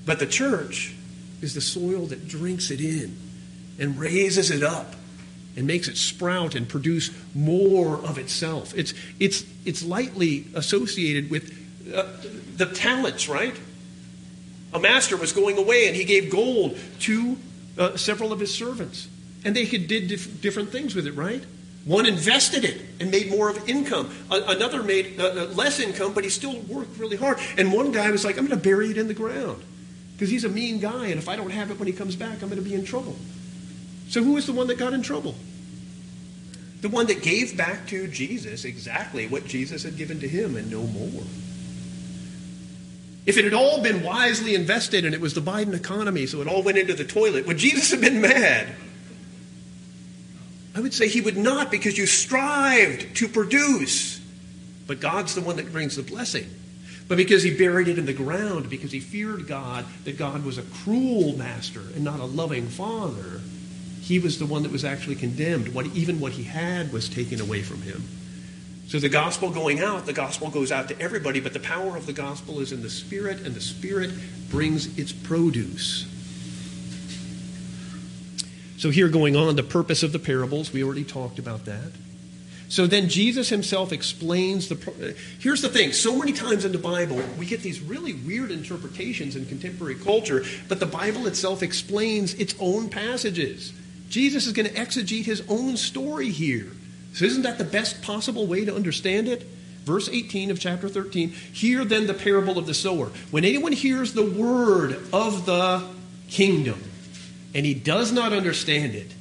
But 0.06 0.20
the 0.20 0.26
church 0.26 0.94
is 1.42 1.54
the 1.54 1.60
soil 1.60 2.06
that 2.06 2.28
drinks 2.28 2.70
it 2.70 2.80
in 2.80 3.16
and 3.80 3.98
raises 3.98 4.52
it 4.52 4.62
up 4.62 4.94
and 5.60 5.66
makes 5.66 5.88
it 5.88 5.96
sprout 5.98 6.54
and 6.54 6.66
produce 6.66 7.10
more 7.34 7.96
of 7.98 8.16
itself. 8.16 8.72
It's, 8.74 8.94
it's, 9.20 9.44
it's 9.66 9.84
lightly 9.84 10.46
associated 10.54 11.30
with 11.30 11.52
uh, 11.94 12.06
the 12.56 12.64
talents, 12.64 13.28
right? 13.28 13.54
A 14.72 14.78
master 14.78 15.18
was 15.18 15.32
going 15.32 15.58
away 15.58 15.86
and 15.86 15.94
he 15.94 16.04
gave 16.04 16.30
gold 16.30 16.78
to 17.00 17.36
uh, 17.76 17.96
several 17.98 18.32
of 18.32 18.40
his 18.40 18.52
servants. 18.52 19.06
And 19.44 19.54
they 19.54 19.66
did 19.66 20.08
dif- 20.08 20.40
different 20.40 20.70
things 20.70 20.94
with 20.94 21.06
it, 21.06 21.12
right? 21.12 21.44
One 21.84 22.06
invested 22.06 22.64
it 22.64 22.80
and 22.98 23.10
made 23.10 23.30
more 23.30 23.50
of 23.50 23.68
income. 23.68 24.10
another 24.30 24.82
made 24.82 25.20
uh, 25.20 25.24
uh, 25.24 25.32
less 25.54 25.78
income, 25.78 26.14
but 26.14 26.24
he 26.24 26.30
still 26.30 26.58
worked 26.60 26.98
really 26.98 27.16
hard. 27.16 27.38
And 27.58 27.70
one 27.70 27.92
guy 27.92 28.10
was 28.10 28.24
like, 28.24 28.38
I'm 28.38 28.46
going 28.46 28.58
to 28.58 28.62
bury 28.62 28.90
it 28.90 28.96
in 28.96 29.08
the 29.08 29.14
ground 29.14 29.62
because 30.14 30.30
he's 30.30 30.44
a 30.44 30.48
mean 30.48 30.80
guy, 30.80 31.08
and 31.08 31.18
if 31.18 31.28
I 31.28 31.36
don't 31.36 31.50
have 31.50 31.70
it 31.70 31.78
when 31.78 31.86
he 31.86 31.92
comes 31.92 32.16
back, 32.16 32.42
I'm 32.42 32.48
going 32.48 32.62
to 32.62 32.68
be 32.68 32.74
in 32.74 32.84
trouble. 32.84 33.16
So 34.08 34.22
who 34.22 34.32
was 34.32 34.46
the 34.46 34.52
one 34.52 34.66
that 34.66 34.78
got 34.78 34.92
in 34.92 35.02
trouble? 35.02 35.34
The 36.80 36.88
one 36.88 37.06
that 37.06 37.22
gave 37.22 37.56
back 37.56 37.86
to 37.88 38.06
Jesus 38.08 38.64
exactly 38.64 39.26
what 39.26 39.46
Jesus 39.46 39.82
had 39.82 39.96
given 39.96 40.20
to 40.20 40.28
him 40.28 40.56
and 40.56 40.70
no 40.70 40.82
more. 40.82 41.22
If 43.26 43.36
it 43.36 43.44
had 43.44 43.54
all 43.54 43.82
been 43.82 44.02
wisely 44.02 44.54
invested 44.54 45.04
and 45.04 45.14
it 45.14 45.20
was 45.20 45.34
the 45.34 45.42
Biden 45.42 45.74
economy, 45.74 46.26
so 46.26 46.40
it 46.40 46.48
all 46.48 46.62
went 46.62 46.78
into 46.78 46.94
the 46.94 47.04
toilet, 47.04 47.46
would 47.46 47.58
Jesus 47.58 47.90
have 47.90 48.00
been 48.00 48.20
mad? 48.20 48.68
I 50.74 50.80
would 50.80 50.94
say 50.94 51.08
he 51.08 51.20
would 51.20 51.36
not 51.36 51.70
because 51.70 51.98
you 51.98 52.06
strived 52.06 53.16
to 53.16 53.28
produce. 53.28 54.20
But 54.86 55.00
God's 55.00 55.34
the 55.34 55.40
one 55.40 55.56
that 55.56 55.70
brings 55.70 55.96
the 55.96 56.02
blessing. 56.02 56.48
But 57.06 57.16
because 57.16 57.42
he 57.42 57.56
buried 57.56 57.88
it 57.88 57.98
in 57.98 58.06
the 58.06 58.12
ground, 58.12 58.70
because 58.70 58.92
he 58.92 59.00
feared 59.00 59.46
God, 59.46 59.84
that 60.04 60.16
God 60.16 60.44
was 60.44 60.58
a 60.58 60.62
cruel 60.62 61.36
master 61.36 61.80
and 61.94 62.02
not 62.02 62.20
a 62.20 62.24
loving 62.24 62.68
father, 62.68 63.40
he 64.00 64.18
was 64.18 64.38
the 64.38 64.46
one 64.46 64.62
that 64.62 64.72
was 64.72 64.84
actually 64.84 65.16
condemned. 65.16 65.74
What, 65.74 65.86
even 65.94 66.20
what 66.20 66.32
he 66.32 66.44
had 66.44 66.92
was 66.92 67.08
taken 67.08 67.40
away 67.40 67.62
from 67.62 67.82
him. 67.82 68.04
So 68.88 68.98
the 68.98 69.08
gospel 69.08 69.50
going 69.50 69.78
out, 69.78 70.06
the 70.06 70.12
gospel 70.12 70.50
goes 70.50 70.72
out 70.72 70.88
to 70.88 71.00
everybody, 71.00 71.38
but 71.38 71.52
the 71.52 71.60
power 71.60 71.96
of 71.96 72.06
the 72.06 72.12
gospel 72.12 72.58
is 72.58 72.72
in 72.72 72.82
the 72.82 72.90
Spirit, 72.90 73.46
and 73.46 73.54
the 73.54 73.60
Spirit 73.60 74.10
brings 74.50 74.98
its 74.98 75.12
produce. 75.12 76.06
So 78.78 78.90
here 78.90 79.08
going 79.08 79.36
on, 79.36 79.54
the 79.54 79.62
purpose 79.62 80.02
of 80.02 80.10
the 80.10 80.18
parables, 80.18 80.72
we 80.72 80.82
already 80.82 81.04
talked 81.04 81.38
about 81.38 81.66
that. 81.66 81.92
So 82.70 82.86
then 82.86 83.08
Jesus 83.08 83.48
himself 83.48 83.92
explains 83.92 84.68
the. 84.68 85.14
Here's 85.38 85.60
the 85.60 85.68
thing 85.68 85.92
so 85.92 86.16
many 86.16 86.32
times 86.32 86.64
in 86.64 86.72
the 86.72 86.78
Bible, 86.78 87.20
we 87.36 87.46
get 87.46 87.60
these 87.60 87.80
really 87.80 88.14
weird 88.14 88.50
interpretations 88.50 89.36
in 89.36 89.46
contemporary 89.46 89.96
culture, 89.96 90.44
but 90.68 90.80
the 90.80 90.86
Bible 90.86 91.26
itself 91.26 91.62
explains 91.62 92.34
its 92.34 92.54
own 92.58 92.88
passages. 92.88 93.72
Jesus 94.10 94.46
is 94.46 94.52
going 94.52 94.68
to 94.68 94.74
exegete 94.74 95.24
his 95.24 95.42
own 95.48 95.76
story 95.76 96.30
here. 96.30 96.66
So, 97.14 97.24
isn't 97.24 97.42
that 97.42 97.58
the 97.58 97.64
best 97.64 98.02
possible 98.02 98.46
way 98.46 98.64
to 98.64 98.74
understand 98.74 99.28
it? 99.28 99.42
Verse 99.84 100.08
18 100.08 100.50
of 100.50 100.60
chapter 100.60 100.88
13 100.88 101.30
Hear 101.30 101.84
then 101.84 102.06
the 102.06 102.14
parable 102.14 102.58
of 102.58 102.66
the 102.66 102.74
sower. 102.74 103.06
When 103.30 103.44
anyone 103.44 103.72
hears 103.72 104.12
the 104.12 104.24
word 104.24 105.02
of 105.12 105.46
the 105.46 105.84
kingdom 106.28 106.82
and 107.54 107.64
he 107.64 107.74
does 107.74 108.12
not 108.12 108.32
understand 108.32 108.94
it, 108.94 109.12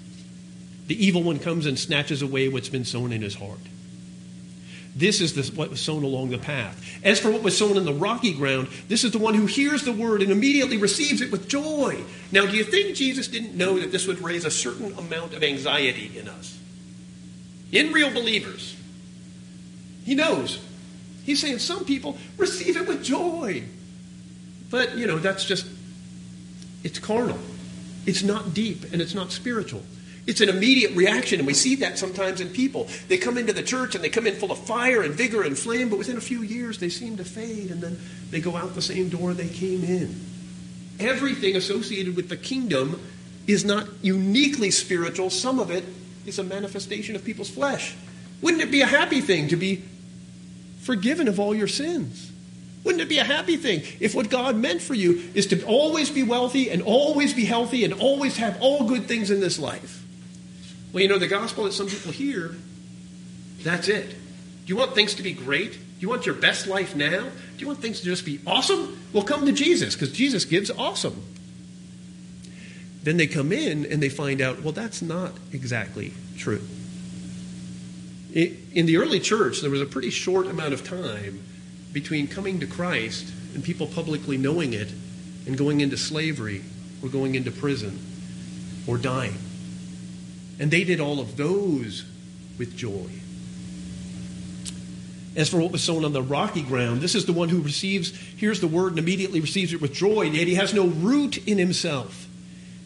the 0.88 1.06
evil 1.06 1.24
one 1.24 1.40
comes 1.40 1.66
and 1.66 1.78
snatches 1.78 2.22
away 2.22 2.50
what's 2.50 2.70
been 2.70 2.86
sown 2.86 3.14
in 3.14 3.22
his 3.22 3.36
heart. 3.36 3.60
This 5.00 5.22
is 5.22 5.34
the, 5.34 5.56
what 5.56 5.70
was 5.70 5.80
sown 5.80 6.04
along 6.04 6.30
the 6.30 6.38
path. 6.38 7.00
As 7.04 7.20
for 7.20 7.32
what 7.32 7.42
was 7.42 7.58
sown 7.58 7.78
in 7.78 7.86
the 7.86 7.94
rocky 7.94 8.34
ground, 8.34 8.68
this 8.88 9.04
is 9.04 9.12
the 9.12 9.20
one 9.20 9.34
who 9.34 9.46
hears 9.46 9.84
the 9.84 9.94
word 9.94 10.22
and 10.22 10.32
immediately 10.32 10.78
receives 10.78 11.22
it 11.22 11.32
with 11.32 11.48
joy. 11.48 12.04
Now, 12.32 12.46
do 12.46 12.56
you 12.56 12.64
think 12.64 12.96
Jesus 12.96 13.28
didn't 13.28 13.56
know 13.56 13.80
that 13.80 13.92
this 13.92 14.08
would 14.08 14.22
raise 14.22 14.46
a 14.46 14.52
certain 14.52 14.94
amount 14.98 15.34
of 15.34 15.44
anxiety 15.44 16.12
in 16.18 16.28
us? 16.28 16.60
in 17.72 17.92
real 17.92 18.12
believers. 18.12 18.76
He 20.06 20.16
knows. 20.16 20.60
He's 21.26 21.40
saying 21.40 21.60
some 21.60 21.86
people 21.86 22.18
receive 22.38 22.78
it 22.78 22.88
with 22.88 23.04
joy. 23.04 23.64
But, 24.70 24.98
you 24.98 25.08
know, 25.08 25.18
that's 25.18 25.46
just, 25.46 25.68
it's 26.84 27.00
carnal. 27.00 27.40
It's 28.06 28.24
not 28.24 28.54
deep 28.54 28.92
and 28.92 29.02
it's 29.02 29.14
not 29.14 29.32
spiritual. 29.32 29.84
It's 30.30 30.42
an 30.42 30.50
immediate 30.50 30.96
reaction, 30.96 31.40
and 31.40 31.48
we 31.48 31.56
see 31.56 31.74
that 31.78 31.98
sometimes 31.98 32.40
in 32.40 32.50
people. 32.50 32.88
They 33.08 33.18
come 33.18 33.36
into 33.40 33.52
the 33.52 33.64
church 33.64 33.96
and 33.96 34.04
they 34.04 34.10
come 34.10 34.28
in 34.28 34.36
full 34.36 34.52
of 34.52 34.60
fire 34.60 35.02
and 35.02 35.16
vigor 35.16 35.42
and 35.42 35.58
flame, 35.58 35.90
but 35.90 35.98
within 35.98 36.18
a 36.18 36.22
few 36.22 36.44
years 36.44 36.78
they 36.78 36.90
seem 36.90 37.18
to 37.18 37.24
fade, 37.24 37.72
and 37.72 37.82
then 37.82 38.00
they 38.30 38.40
go 38.40 38.56
out 38.56 38.76
the 38.76 38.82
same 38.82 39.10
door 39.10 39.34
they 39.34 39.50
came 39.50 39.84
in. 39.84 40.16
Everything 41.00 41.56
associated 41.56 42.16
with 42.16 42.30
the 42.30 42.38
kingdom 42.38 43.02
is 43.48 43.66
not 43.66 43.88
uniquely 44.04 44.70
spiritual, 44.70 45.32
some 45.32 45.60
of 45.60 45.72
it 45.72 45.84
is 46.28 46.38
a 46.38 46.44
manifestation 46.44 47.16
of 47.16 47.26
people's 47.26 47.50
flesh. 47.50 47.96
Wouldn't 48.44 48.62
it 48.62 48.70
be 48.70 48.82
a 48.82 48.86
happy 48.86 49.22
thing 49.22 49.48
to 49.48 49.56
be 49.56 49.82
forgiven 50.82 51.28
of 51.28 51.40
all 51.40 51.56
your 51.56 51.68
sins? 51.68 52.32
Wouldn't 52.84 53.02
it 53.02 53.10
be 53.10 53.18
a 53.18 53.24
happy 53.24 53.58
thing 53.58 53.82
if 54.00 54.14
what 54.14 54.30
God 54.30 54.56
meant 54.56 54.84
for 54.84 54.94
you 54.94 55.24
is 55.34 55.48
to 55.48 55.64
always 55.64 56.12
be 56.12 56.22
wealthy 56.22 56.70
and 56.70 56.84
always 56.84 57.34
be 57.34 57.46
healthy 57.46 57.84
and 57.84 57.96
always 57.96 58.38
have 58.38 58.62
all 58.62 58.88
good 58.88 59.06
things 59.06 59.32
in 59.32 59.40
this 59.40 59.58
life? 59.58 60.06
Well, 60.92 61.04
you 61.04 61.10
know, 61.10 61.20
the 61.20 61.28
gospel 61.28 61.66
that 61.66 61.74
some 61.74 61.88
people 61.88 62.12
hear, 62.12 62.56
that's 63.64 63.88
it. 63.88 64.10
Do 64.10 64.16
you 64.66 64.76
want 64.76 64.96
things 64.96 65.16
to 65.16 65.24
be 65.24 65.34
great? 65.34 65.74
Do 65.74 65.80
you 66.00 66.10
want 66.10 66.26
your 66.26 66.36
best 66.36 66.68
life 66.68 66.96
now? 66.96 67.22
Do 67.22 67.58
you 67.58 67.68
want 67.68 67.80
things 67.80 68.00
to 68.00 68.06
just 68.06 68.26
be 68.26 68.40
awesome? 68.48 69.00
Well, 69.14 69.24
come 69.24 69.46
to 69.46 69.52
Jesus 69.52 69.96
because 69.96 70.12
Jesus 70.12 70.46
gives 70.46 70.72
awesome. 70.72 71.22
Then 73.04 73.18
they 73.18 73.28
come 73.28 73.52
in 73.52 73.86
and 73.86 74.02
they 74.02 74.10
find 74.10 74.42
out, 74.42 74.62
well, 74.62 74.72
that's 74.72 75.02
not 75.02 75.34
exactly 75.54 76.14
true. 76.38 76.62
In 78.34 78.86
the 78.86 78.98
early 78.98 79.20
church, 79.20 79.62
there 79.62 79.72
was 79.72 79.82
a 79.82 79.86
pretty 79.86 80.10
short 80.10 80.48
amount 80.48 80.74
of 80.74 80.88
time 80.88 81.42
between 81.92 82.28
coming 82.28 82.60
to 82.60 82.68
Christ 82.68 83.32
and 83.56 83.64
people 83.64 83.88
publicly 83.88 84.38
knowing 84.38 84.74
it 84.74 84.92
and 85.48 85.58
going 85.58 85.82
into 85.82 85.98
slavery 85.98 86.64
or 87.02 87.10
going 87.10 87.36
into 87.36 87.52
prison 87.52 88.00
or 88.86 88.98
dying. 88.98 89.38
And 90.60 90.70
they 90.70 90.84
did 90.84 91.00
all 91.00 91.20
of 91.20 91.38
those 91.38 92.06
with 92.58 92.76
joy. 92.76 93.10
As 95.36 95.50
for 95.50 95.58
what 95.58 95.72
was 95.72 95.84
sown 95.84 96.04
on 96.04 96.12
the 96.12 96.22
rocky 96.22 96.62
ground, 96.62 97.02
this 97.02 97.16
is 97.16 97.26
the 97.26 97.34
one 97.34 97.50
who 97.50 97.62
receives, 97.62 98.16
hears 98.16 98.60
the 98.60 98.68
word 98.68 98.92
and 98.92 99.00
immediately 99.00 99.40
receives 99.40 99.74
it 99.74 99.82
with 99.82 99.94
joy, 99.94 100.24
yet 100.24 100.48
he 100.48 100.56
has 100.56 100.74
no 100.74 100.88
root 100.88 101.38
in 101.48 101.58
himself 101.58 102.28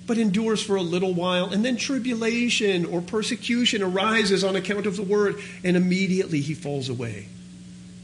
but 0.05 0.17
endures 0.17 0.61
for 0.61 0.75
a 0.75 0.81
little 0.81 1.13
while, 1.13 1.51
and 1.51 1.63
then 1.63 1.77
tribulation 1.77 2.85
or 2.85 3.01
persecution 3.01 3.81
arises 3.81 4.43
on 4.43 4.55
account 4.55 4.85
of 4.85 4.95
the 4.95 5.03
word, 5.03 5.39
and 5.63 5.77
immediately 5.77 6.41
he 6.41 6.53
falls 6.53 6.89
away. 6.89 7.27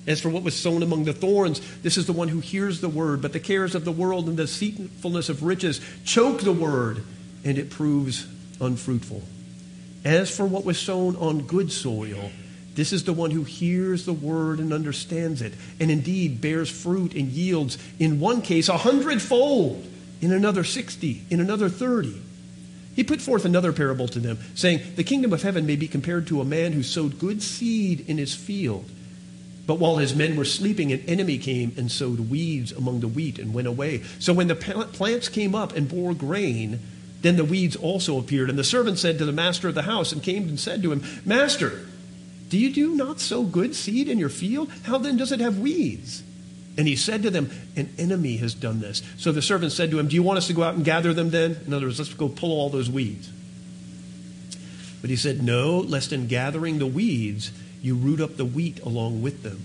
As 0.08 0.22
for 0.22 0.30
what 0.30 0.44
was 0.44 0.56
sown 0.56 0.82
among 0.82 1.04
the 1.04 1.14
thorns, 1.14 1.62
this 1.82 1.98
is 1.98 2.06
the 2.06 2.14
one 2.14 2.30
who 2.30 2.40
hears 2.40 2.82
the 2.82 2.90
word, 2.90 3.22
but 3.22 3.34
the 3.34 3.40
cares 3.40 3.76
of 3.76 3.86
the 3.86 3.92
world 3.92 4.28
and 4.28 4.38
the 4.38 4.44
deceitfulness 4.44 5.30
of 5.30 5.44
riches 5.44 5.82
choke 6.06 6.42
the 6.42 6.54
word, 6.54 7.04
and 7.44 7.58
it 7.58 7.70
proves 7.70 8.26
unfruitful. 8.62 9.22
As 10.04 10.36
for 10.36 10.46
what 10.46 10.66
was 10.66 10.80
sown 10.80 11.16
on 11.18 11.42
good 11.42 11.72
soil, 11.72 12.32
this 12.76 12.94
is 12.94 13.04
the 13.04 13.14
one 13.14 13.32
who 13.32 13.44
hears 13.44 14.06
the 14.06 14.14
word 14.14 14.60
and 14.60 14.72
understands 14.72 15.42
it, 15.42 15.54
and 15.80 15.92
indeed 15.92 16.40
bears 16.40 16.70
fruit 16.70 17.14
and 17.14 17.28
yields, 17.28 17.78
in 18.00 18.20
one 18.20 18.42
case, 18.42 18.70
a 18.70 18.78
hundredfold 18.78 19.86
in 20.22 20.32
another 20.32 20.64
60, 20.64 21.24
in 21.30 21.40
another 21.40 21.68
30. 21.68 22.22
He 22.96 23.04
put 23.04 23.22
forth 23.22 23.46
another 23.46 23.74
parable 23.74 24.08
to 24.10 24.20
them, 24.20 24.40
saying, 24.56 24.82
The 24.96 25.04
kingdom 25.04 25.34
of 25.34 25.44
heaven 25.44 25.66
may 25.66 25.76
be 25.76 25.88
compared 25.88 26.28
to 26.28 26.42
a 26.42 26.46
man 26.46 26.74
who 26.74 26.84
sowed 26.84 27.20
good 27.20 27.42
seed 27.42 28.06
in 28.10 28.18
his 28.18 28.34
field. 28.34 28.90
But 29.68 29.80
while 29.80 29.98
his 29.98 30.16
men 30.16 30.36
were 30.36 30.46
sleeping, 30.46 30.92
an 30.92 31.02
enemy 31.02 31.38
came 31.38 31.74
and 31.78 31.92
sowed 31.92 32.32
weeds 32.32 32.72
among 32.72 33.02
the 33.02 33.08
wheat 33.08 33.38
and 33.40 33.54
went 33.54 33.68
away. 33.68 34.04
So 34.18 34.34
when 34.34 34.48
the 34.48 34.56
plants 34.56 35.30
came 35.30 35.54
up 35.54 35.76
and 35.76 35.88
bore 35.88 36.14
grain, 36.14 36.80
then 37.22 37.36
the 37.36 37.46
weeds 37.46 37.76
also 37.76 38.18
appeared. 38.18 38.50
And 38.50 38.58
the 38.58 38.64
servant 38.64 38.98
said 38.98 39.18
to 39.18 39.26
the 39.26 39.32
master 39.32 39.68
of 39.68 39.76
the 39.76 39.84
house 39.84 40.12
and 40.12 40.24
came 40.24 40.48
and 40.48 40.60
said 40.60 40.82
to 40.84 40.92
him, 40.92 41.04
Master, 41.26 41.86
do 42.50 42.58
you 42.58 42.74
do 42.74 42.96
not 42.96 43.20
sow 43.20 43.44
good 43.44 43.76
seed 43.76 44.08
in 44.08 44.18
your 44.18 44.30
field? 44.30 44.72
How 44.84 44.98
then 44.98 45.18
does 45.18 45.32
it 45.32 45.40
have 45.40 45.60
weeds? 45.60 46.24
And 46.78 46.88
he 46.88 46.96
said 46.96 47.24
to 47.24 47.30
them, 47.30 47.52
An 47.76 47.94
enemy 47.98 48.38
has 48.38 48.54
done 48.54 48.80
this. 48.80 49.04
So 49.18 49.32
the 49.32 49.42
servant 49.42 49.74
said 49.74 49.92
to 49.92 50.00
him, 50.00 50.08
Do 50.08 50.16
you 50.16 50.24
want 50.24 50.38
us 50.38 50.48
to 50.48 50.54
go 50.54 50.64
out 50.64 50.76
and 50.76 50.86
gather 50.86 51.14
them 51.14 51.30
then? 51.30 51.58
In 51.68 51.74
other 51.74 51.88
words, 51.88 52.00
let's 52.00 52.14
go 52.14 52.30
pull 52.30 52.52
all 52.52 52.70
those 52.70 52.90
weeds. 52.90 53.30
But 55.02 55.10
he 55.10 55.16
said, 55.16 55.44
No, 55.44 55.80
lest 55.80 56.14
in 56.14 56.28
gathering 56.28 56.80
the 56.80 56.88
weeds, 56.88 57.52
you 57.82 57.96
root 57.96 58.22
up 58.22 58.38
the 58.38 58.46
wheat 58.46 58.80
along 58.80 59.22
with 59.22 59.44
them. 59.44 59.62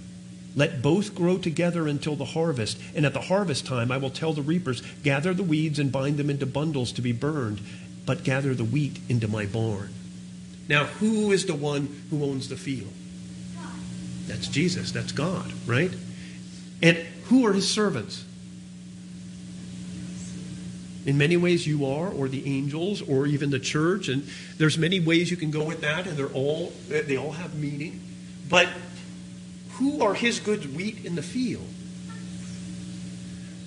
Let 0.57 0.83
both 0.83 1.15
grow 1.15 1.39
together 1.39 1.89
until 1.89 2.15
the 2.15 2.25
harvest. 2.25 2.79
And 2.95 3.05
at 3.05 3.13
the 3.13 3.23
harvest 3.23 3.67
time, 3.67 3.91
I 3.91 3.97
will 3.97 4.11
tell 4.11 4.33
the 4.33 4.43
reapers, 4.43 4.83
Gather 5.03 5.35
the 5.35 5.43
weeds 5.43 5.79
and 5.79 5.91
bind 5.91 6.17
them 6.17 6.31
into 6.31 6.47
bundles 6.47 6.93
to 6.93 7.03
be 7.03 7.13
burned, 7.13 7.61
but 8.07 8.25
gather 8.25 8.55
the 8.55 8.65
wheat 8.65 9.01
into 9.09 9.27
my 9.27 9.47
barn. 9.47 9.93
Now, 10.69 10.85
who 10.85 11.33
is 11.33 11.47
the 11.47 11.55
one 11.55 12.05
who 12.11 12.25
owns 12.25 12.49
the 12.49 12.57
field? 12.57 12.93
That's 14.27 14.49
Jesus. 14.49 14.93
That's 14.93 15.13
God, 15.13 15.53
right? 15.67 15.93
And 16.83 16.97
who 17.25 17.47
are 17.47 17.53
his 17.53 17.71
servants? 17.71 18.25
In 21.05 21.19
many 21.19 21.37
ways, 21.37 21.67
you 21.67 21.85
are, 21.85 22.09
or 22.09 22.29
the 22.29 22.47
angels, 22.47 23.03
or 23.03 23.27
even 23.27 23.51
the 23.51 23.59
church, 23.59 24.09
and 24.09 24.27
there's 24.57 24.79
many 24.79 25.01
ways 25.01 25.31
you 25.31 25.37
can 25.37 25.51
go 25.51 25.63
with 25.63 25.83
that, 25.83 26.07
and 26.07 26.17
they're 26.17 26.29
all 26.29 26.73
they 26.89 27.19
all 27.19 27.33
have 27.33 27.55
meaning. 27.57 28.01
But 28.49 28.69
who 29.75 30.03
are 30.03 30.15
his 30.15 30.41
good 30.41 30.75
wheat 30.75 31.05
in 31.05 31.15
the 31.15 31.23
field? 31.23 31.69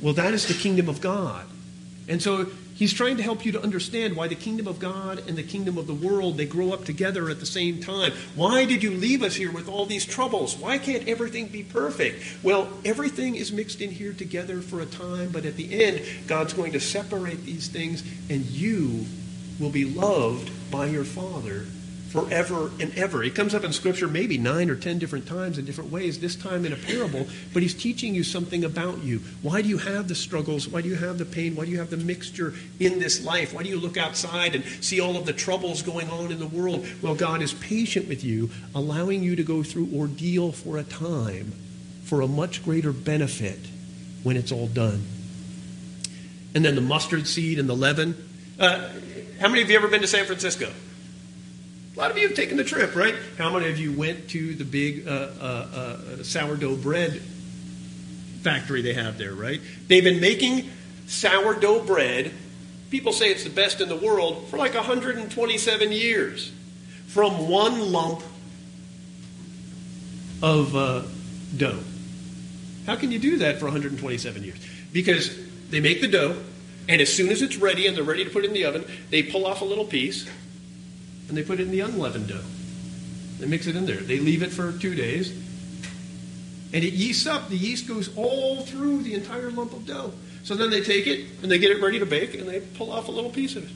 Well, 0.02 0.14
that 0.14 0.34
is 0.34 0.48
the 0.48 0.54
kingdom 0.54 0.90
of 0.90 1.02
God. 1.02 1.46
And 2.08 2.22
so 2.22 2.48
He's 2.78 2.94
trying 2.94 3.18
to 3.18 3.24
help 3.24 3.44
you 3.44 3.54
to 3.54 3.62
understand 3.62 4.16
why 4.16 4.28
the 4.28 4.36
kingdom 4.36 4.68
of 4.68 4.78
God 4.78 5.24
and 5.28 5.36
the 5.36 5.42
kingdom 5.42 5.80
of 5.80 5.88
the 5.88 5.96
world 5.96 6.38
they 6.38 6.46
grow 6.46 6.74
up 6.74 6.86
together 6.86 7.28
at 7.28 7.40
the 7.40 7.46
same 7.48 7.80
time. 7.80 8.12
Why 8.36 8.66
did 8.66 8.84
you 8.84 8.92
leave 8.92 9.24
us 9.24 9.36
here 9.36 9.52
with 9.52 9.68
all 9.68 9.88
these 9.88 10.06
troubles? 10.06 10.56
Why 10.56 10.78
can't 10.78 11.08
everything 11.08 11.48
be 11.48 11.64
perfect? 11.64 12.24
Well, 12.44 12.70
everything 12.86 13.36
is 13.36 13.52
mixed 13.52 13.82
in 13.82 13.90
here 13.90 14.14
together 14.14 14.62
for 14.62 14.80
a 14.80 14.86
time, 14.86 15.30
but 15.32 15.44
at 15.44 15.56
the 15.56 15.84
end 15.84 16.04
God's 16.28 16.54
going 16.54 16.74
to 16.74 16.80
separate 16.80 17.46
these 17.46 17.68
things 17.68 18.04
and 18.30 18.46
you 18.46 19.08
will 19.60 19.72
be 19.72 19.86
loved 19.86 20.52
by 20.70 20.86
your 20.86 21.04
Father 21.04 21.66
forever 22.10 22.72
and 22.80 22.98
ever. 22.98 23.24
It 23.24 23.36
comes 23.36 23.54
up 23.54 23.64
in 23.64 23.74
Scripture 23.74 24.08
maybe 24.08 24.38
nine 24.38 24.70
or 24.70 24.76
ten 24.76 24.98
different 24.98 25.28
times 25.28 25.58
in 25.58 25.66
different 25.66 25.92
ways, 25.92 26.20
this 26.20 26.36
time 26.36 26.66
in 26.66 26.74
a 26.74 26.76
parable, 26.76 27.28
but 27.54 27.62
he's 27.62 27.74
teaching 27.74 28.16
you 28.16 28.24
something 28.24 28.64
about 28.64 29.04
you. 29.04 29.22
Why 29.42 29.62
do 29.62 29.70
you 29.70 29.78
have 29.78 30.08
the 30.08 30.16
struggles? 30.16 30.68
Why 30.68 30.82
do 30.82 30.90
you 30.90 30.96
have 30.96 31.18
the 31.18 31.26
pain? 31.26 31.56
Why 31.56 31.66
do 31.66 31.72
you 31.72 31.80
have 31.80 31.90
the 31.90 31.98
mixture 31.98 32.54
in 32.80 33.00
this 33.00 33.24
life? 33.24 33.54
Why 33.54 33.64
do 33.64 33.70
you 33.70 33.80
look 33.80 33.98
outside 33.98 34.56
and 34.56 34.64
see 34.82 35.00
all 35.00 35.18
of 35.18 35.26
the 35.26 35.34
troubles 35.34 35.82
going 35.82 36.10
on 36.10 36.32
in 36.32 36.40
the 36.40 36.48
world? 36.48 36.88
Well, 37.02 37.16
God 37.16 37.42
is 37.42 37.54
patient 37.54 38.08
with 38.08 38.24
you, 38.24 38.50
allowing 38.74 39.24
you 39.24 39.36
to 39.36 39.44
go 39.44 39.64
through 39.64 39.90
ordeal 39.94 40.52
for 40.52 40.78
a 40.78 40.84
time 40.84 41.54
for 42.06 42.22
a 42.22 42.28
much 42.28 42.64
greater 42.64 42.94
benefit 42.94 43.60
when 44.24 44.38
it's 44.38 44.52
all 44.52 44.68
done. 44.68 45.06
And 46.56 46.64
then 46.64 46.76
the 46.76 46.82
mustard 46.82 47.28
seed 47.28 47.60
and 47.60 47.68
the 47.68 47.76
leaven. 47.76 48.16
Uh, 48.58 48.90
how 49.40 49.50
many 49.50 49.62
of 49.62 49.70
you 49.70 49.76
ever 49.76 49.88
been 49.88 50.02
to 50.02 50.08
San 50.08 50.26
Francisco? 50.26 50.72
A 51.98 52.00
lot 52.00 52.12
of 52.12 52.18
you 52.20 52.28
have 52.28 52.38
taken 52.38 52.58
the 52.58 52.64
trip, 52.64 52.96
right? 52.96 53.16
How 53.40 53.52
many 53.52 53.72
of 53.72 53.80
you 53.80 53.92
went 53.92 54.30
to 54.30 54.54
the 54.54 54.64
big 54.64 55.08
uh, 55.08 55.30
uh, 55.42 55.44
uh, 55.44 56.24
sourdough 56.24 56.76
bread 56.76 57.20
factory 58.44 58.84
they 58.84 58.94
have 58.94 59.18
there, 59.18 59.34
right? 59.34 59.60
They've 59.88 60.04
been 60.04 60.22
making 60.22 60.70
sourdough 61.08 61.86
bread. 61.86 62.34
People 62.92 63.14
say 63.14 63.32
it's 63.32 63.44
the 63.46 63.50
best 63.50 63.82
in 63.82 63.90
the 63.90 63.96
world 63.96 64.48
for 64.50 64.58
like 64.58 64.76
127 64.76 65.92
years 65.92 66.52
from 67.08 67.50
one 67.50 67.92
lump 67.92 68.22
of 70.44 70.76
uh, 70.76 71.02
dough. 71.58 71.80
How 72.86 72.96
can 72.96 73.12
you 73.12 73.18
do 73.18 73.38
that 73.38 73.58
for 73.58 73.66
127 73.66 74.44
years? 74.44 74.60
Because 74.94 75.36
they 75.72 75.80
make 75.80 76.02
the 76.02 76.08
dough, 76.08 76.38
and 76.88 77.02
as 77.02 77.12
soon 77.12 77.30
as 77.30 77.42
it's 77.42 77.58
ready 77.58 77.88
and 77.88 77.98
they're 77.98 78.04
ready 78.04 78.24
to 78.24 78.30
put 78.30 78.44
it 78.44 78.50
in 78.50 78.54
the 78.54 78.66
oven, 78.66 78.86
they 79.10 79.24
pull 79.24 79.48
off 79.48 79.62
a 79.62 79.66
little 79.66 79.84
piece 79.84 80.30
and 81.28 81.38
they 81.38 81.44
put 81.44 81.60
it 81.60 81.64
in 81.64 81.72
the 81.72 81.82
unleavened 81.82 82.28
dough. 82.28 82.44
They 83.40 83.46
mix 83.46 83.68
it 83.68 83.76
in 83.76 83.86
there. 83.86 83.98
They 83.98 84.20
leave 84.20 84.42
it 84.42 84.52
for 84.52 84.72
two 84.72 84.96
days, 84.96 85.32
and 86.74 86.84
it 86.84 86.94
yeasts 86.94 87.28
up. 87.28 87.50
The 87.50 87.58
yeast 87.58 87.88
goes 87.88 88.16
all 88.16 88.62
through 88.62 89.04
the 89.04 89.14
entire 89.14 89.52
lump 89.52 89.74
of 89.74 89.86
dough. 89.86 90.14
So 90.44 90.56
then 90.56 90.70
they 90.70 90.82
take 90.82 91.08
it 91.08 91.26
and 91.42 91.52
they 91.52 91.60
get 91.60 91.72
it 91.72 91.82
ready 91.82 92.00
to 92.00 92.06
bake, 92.06 92.34
and 92.34 92.48
they 92.48 92.62
pull 92.62 92.92
off 92.92 93.08
a 93.08 93.12
little 93.12 93.30
piece 93.30 93.56
of 93.56 93.64
it. 93.64 93.76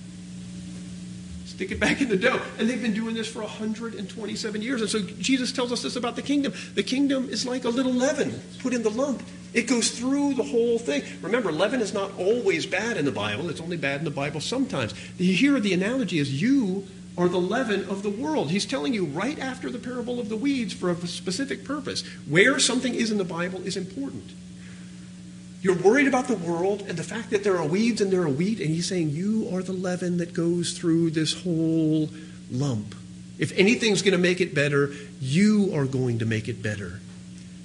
Stick 1.45 1.71
it 1.71 1.79
back 1.79 2.01
in 2.01 2.09
the 2.09 2.17
dough. 2.17 2.41
And 2.57 2.69
they've 2.69 2.81
been 2.81 2.93
doing 2.93 3.13
this 3.13 3.27
for 3.27 3.41
127 3.41 4.61
years. 4.61 4.81
And 4.81 4.89
so 4.89 4.99
Jesus 4.99 5.51
tells 5.51 5.71
us 5.71 5.83
this 5.83 5.95
about 5.95 6.15
the 6.15 6.21
kingdom. 6.21 6.53
The 6.73 6.81
kingdom 6.81 7.29
is 7.29 7.45
like 7.45 7.65
a 7.65 7.69
little 7.69 7.91
leaven 7.91 8.41
put 8.59 8.73
in 8.73 8.83
the 8.83 8.89
lump. 8.89 9.21
It 9.53 9.67
goes 9.67 9.91
through 9.91 10.35
the 10.35 10.43
whole 10.43 10.79
thing. 10.79 11.03
Remember, 11.21 11.51
leaven 11.51 11.81
is 11.81 11.93
not 11.93 12.11
always 12.17 12.65
bad 12.65 12.97
in 12.97 13.03
the 13.03 13.11
Bible. 13.11 13.49
It's 13.49 13.59
only 13.59 13.77
bad 13.77 13.99
in 13.99 14.05
the 14.05 14.11
Bible 14.11 14.39
sometimes. 14.39 14.93
Here, 15.17 15.59
the 15.59 15.73
analogy 15.73 16.19
is 16.19 16.41
you 16.41 16.87
are 17.17 17.27
the 17.27 17.39
leaven 17.39 17.83
of 17.89 18.03
the 18.03 18.09
world. 18.09 18.51
He's 18.51 18.65
telling 18.65 18.93
you 18.93 19.05
right 19.05 19.37
after 19.37 19.69
the 19.69 19.79
parable 19.79 20.19
of 20.19 20.29
the 20.29 20.37
weeds 20.37 20.73
for 20.73 20.89
a 20.89 21.07
specific 21.07 21.65
purpose. 21.65 22.03
Where 22.27 22.59
something 22.59 22.95
is 22.95 23.11
in 23.11 23.17
the 23.17 23.25
Bible 23.25 23.61
is 23.63 23.75
important. 23.75 24.31
You're 25.61 25.77
worried 25.77 26.07
about 26.07 26.27
the 26.27 26.37
world 26.37 26.81
and 26.87 26.97
the 26.97 27.03
fact 27.03 27.29
that 27.29 27.43
there 27.43 27.57
are 27.57 27.67
weeds 27.67 28.01
and 28.01 28.11
there 28.11 28.23
are 28.23 28.29
wheat, 28.29 28.59
and 28.59 28.69
he's 28.69 28.87
saying 28.87 29.09
you 29.09 29.49
are 29.53 29.61
the 29.61 29.73
leaven 29.73 30.17
that 30.17 30.33
goes 30.33 30.77
through 30.77 31.11
this 31.11 31.43
whole 31.43 32.09
lump. 32.49 32.95
If 33.37 33.51
anything's 33.57 34.01
going 34.01 34.13
to 34.13 34.17
make 34.17 34.41
it 34.41 34.55
better, 34.55 34.91
you 35.19 35.71
are 35.75 35.85
going 35.85 36.19
to 36.19 36.25
make 36.25 36.47
it 36.47 36.63
better. 36.63 36.99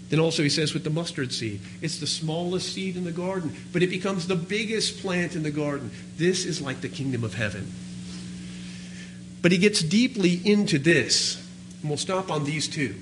Then 0.08 0.20
also 0.20 0.42
he 0.42 0.48
says 0.48 0.74
with 0.74 0.84
the 0.84 0.90
mustard 0.90 1.32
seed, 1.32 1.60
it's 1.80 1.98
the 1.98 2.06
smallest 2.06 2.74
seed 2.74 2.96
in 2.96 3.04
the 3.04 3.12
garden, 3.12 3.56
but 3.72 3.82
it 3.82 3.90
becomes 3.90 4.26
the 4.26 4.36
biggest 4.36 5.00
plant 5.00 5.34
in 5.34 5.42
the 5.42 5.50
garden. 5.50 5.90
This 6.16 6.44
is 6.44 6.60
like 6.60 6.80
the 6.80 6.88
kingdom 6.88 7.24
of 7.24 7.34
heaven. 7.34 7.72
But 9.46 9.52
he 9.52 9.58
gets 9.58 9.80
deeply 9.80 10.40
into 10.44 10.76
this, 10.76 11.36
and 11.80 11.88
we'll 11.88 11.98
stop 11.98 12.32
on 12.32 12.42
these 12.42 12.66
two. 12.66 12.96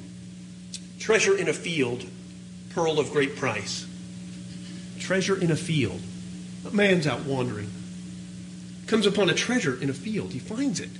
Treasure 0.98 1.35
in 1.35 1.48
a 1.48 1.54
field, 1.54 2.04
pearl 2.74 3.00
of 3.00 3.12
great 3.12 3.37
price. 3.37 3.87
Treasure 4.98 5.40
in 5.40 5.50
a 5.50 5.57
field. 5.57 6.02
A 6.66 6.70
man's 6.70 7.07
out 7.07 7.24
wandering. 7.24 7.70
Comes 8.87 9.07
upon 9.07 9.30
a 9.30 9.33
treasure 9.33 9.80
in 9.80 9.88
a 9.88 9.94
field. 9.94 10.35
He 10.35 10.38
finds 10.38 10.80
it. 10.80 10.90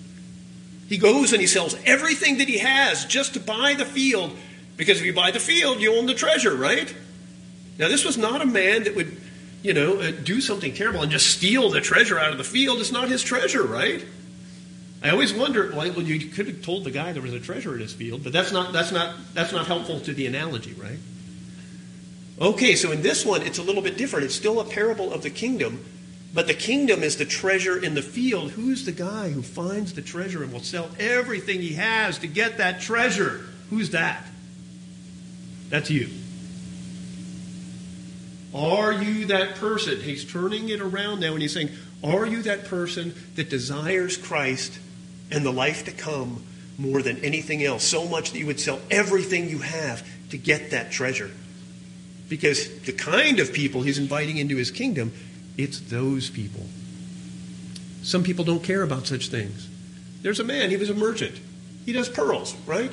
He 0.89 0.97
goes 0.97 1.33
and 1.33 1.43
he 1.43 1.47
sells 1.47 1.77
everything 1.85 2.39
that 2.39 2.49
he 2.49 2.57
has 2.57 3.05
just 3.05 3.35
to 3.35 3.41
buy 3.41 3.75
the 3.75 3.85
field, 3.85 4.35
because 4.79 4.99
if 4.99 5.05
you 5.05 5.13
buy 5.13 5.31
the 5.31 5.41
field, 5.41 5.79
you 5.79 5.95
own 5.95 6.07
the 6.07 6.15
treasure, 6.15 6.55
right? 6.55 6.97
Now, 7.79 7.89
this 7.89 8.03
was 8.03 8.17
not 8.17 8.41
a 8.41 8.47
man 8.47 8.85
that 8.85 8.97
would, 8.97 9.15
you 9.63 9.75
know, 9.75 10.01
uh, 10.01 10.11
do 10.11 10.41
something 10.41 10.73
terrible 10.73 11.03
and 11.03 11.13
just 11.13 11.27
steal 11.27 11.69
the 11.69 11.83
treasure 11.83 12.19
out 12.19 12.33
of 12.33 12.39
the 12.39 12.45
field. 12.45 12.81
It's 12.81 12.91
not 12.91 13.11
his 13.11 13.23
treasure, 13.23 13.63
right? 13.63 14.03
I 15.05 15.11
always 15.11 15.35
wonder. 15.35 15.71
Well, 15.71 16.01
you 16.01 16.31
could 16.31 16.47
have 16.47 16.63
told 16.63 16.85
the 16.85 16.91
guy 16.91 17.13
there 17.13 17.21
was 17.21 17.35
a 17.35 17.41
treasure 17.41 17.75
in 17.75 17.81
his 17.81 17.93
field, 17.93 18.25
but 18.25 18.33
that's 18.33 18.53
not 18.53 18.73
that's 18.73 18.91
not 18.91 19.15
that's 19.35 19.53
not 19.53 19.67
helpful 19.67 20.01
to 20.01 20.15
the 20.15 20.27
analogy, 20.27 20.73
right? 20.73 20.99
Okay, 22.41 22.75
so 22.75 22.91
in 22.91 23.03
this 23.03 23.25
one, 23.25 23.43
it's 23.43 23.59
a 23.59 23.63
little 23.63 23.83
bit 23.83 23.99
different. 23.99 24.25
It's 24.25 24.35
still 24.35 24.61
a 24.61 24.65
parable 24.65 25.13
of 25.13 25.23
the 25.23 25.29
kingdom, 25.29 25.85
but 26.33 26.47
the 26.47 26.55
kingdom 26.55 27.03
is 27.03 27.19
the 27.19 27.27
treasure 27.27 27.77
in 27.77 27.95
the 27.95 28.03
field. 28.03 28.53
Who's 28.53 28.87
the 28.87 28.93
guy 28.93 29.29
who 29.29 29.43
finds 29.43 29.93
the 29.93 30.01
treasure 30.01 30.43
and 30.43 30.51
will 30.51 30.61
sell 30.61 30.89
everything 30.99 31.61
he 31.61 31.75
has 31.75 32.19
to 32.21 32.27
get 32.27 32.57
that 32.57 32.81
treasure? 32.81 33.45
Who's 33.69 33.91
that? 33.91 34.25
That's 35.69 35.91
you. 35.91 36.09
Are 38.55 38.93
you 38.93 39.27
that 39.27 39.57
person? 39.57 40.01
He's 40.01 40.25
turning 40.25 40.71
it 40.71 40.81
around 40.81 41.21
now 41.21 41.35
and 41.35 41.43
he's 41.43 41.53
saying, 41.53 41.71
Are 42.03 42.25
you 42.25 42.43
that 42.43 42.65
person 42.65 43.15
that 43.35 43.51
desires 43.51 44.17
Christ 44.17 44.79
and 45.31 45.45
the 45.45 45.53
life 45.53 45.85
to 45.85 45.93
come 45.93 46.43
more 46.79 47.03
than 47.03 47.25
anything 47.25 47.63
else, 47.63 47.85
so 47.85 48.07
much 48.07 48.33
that 48.33 48.39
you 48.39 48.47
would 48.47 48.61
sell 48.61 48.81
everything 48.91 49.49
you 49.49 49.59
have 49.59 50.07
to 50.31 50.39
get 50.39 50.71
that 50.71 50.91
treasure. 50.91 51.31
Because 52.29 52.81
the 52.81 52.93
kind 52.93 53.39
of 53.39 53.53
people 53.53 53.83
he's 53.83 53.99
inviting 53.99 54.39
into 54.39 54.57
his 54.57 54.71
kingdom, 54.71 55.13
it's 55.57 55.79
those 55.79 56.31
people. 56.31 56.67
Some 58.03 58.23
people 58.23 58.45
don't 58.45 58.63
care 58.63 58.83
about 58.83 59.07
such 59.07 59.29
things. 59.29 59.69
There's 60.23 60.41
a 60.41 60.45
man, 60.45 60.71
he 60.71 60.77
was 60.77 60.91
a 60.91 60.95
merchant. 60.95 61.39
He 61.85 61.93
does 61.93 62.09
pearls, 62.09 62.55
right? 62.67 62.93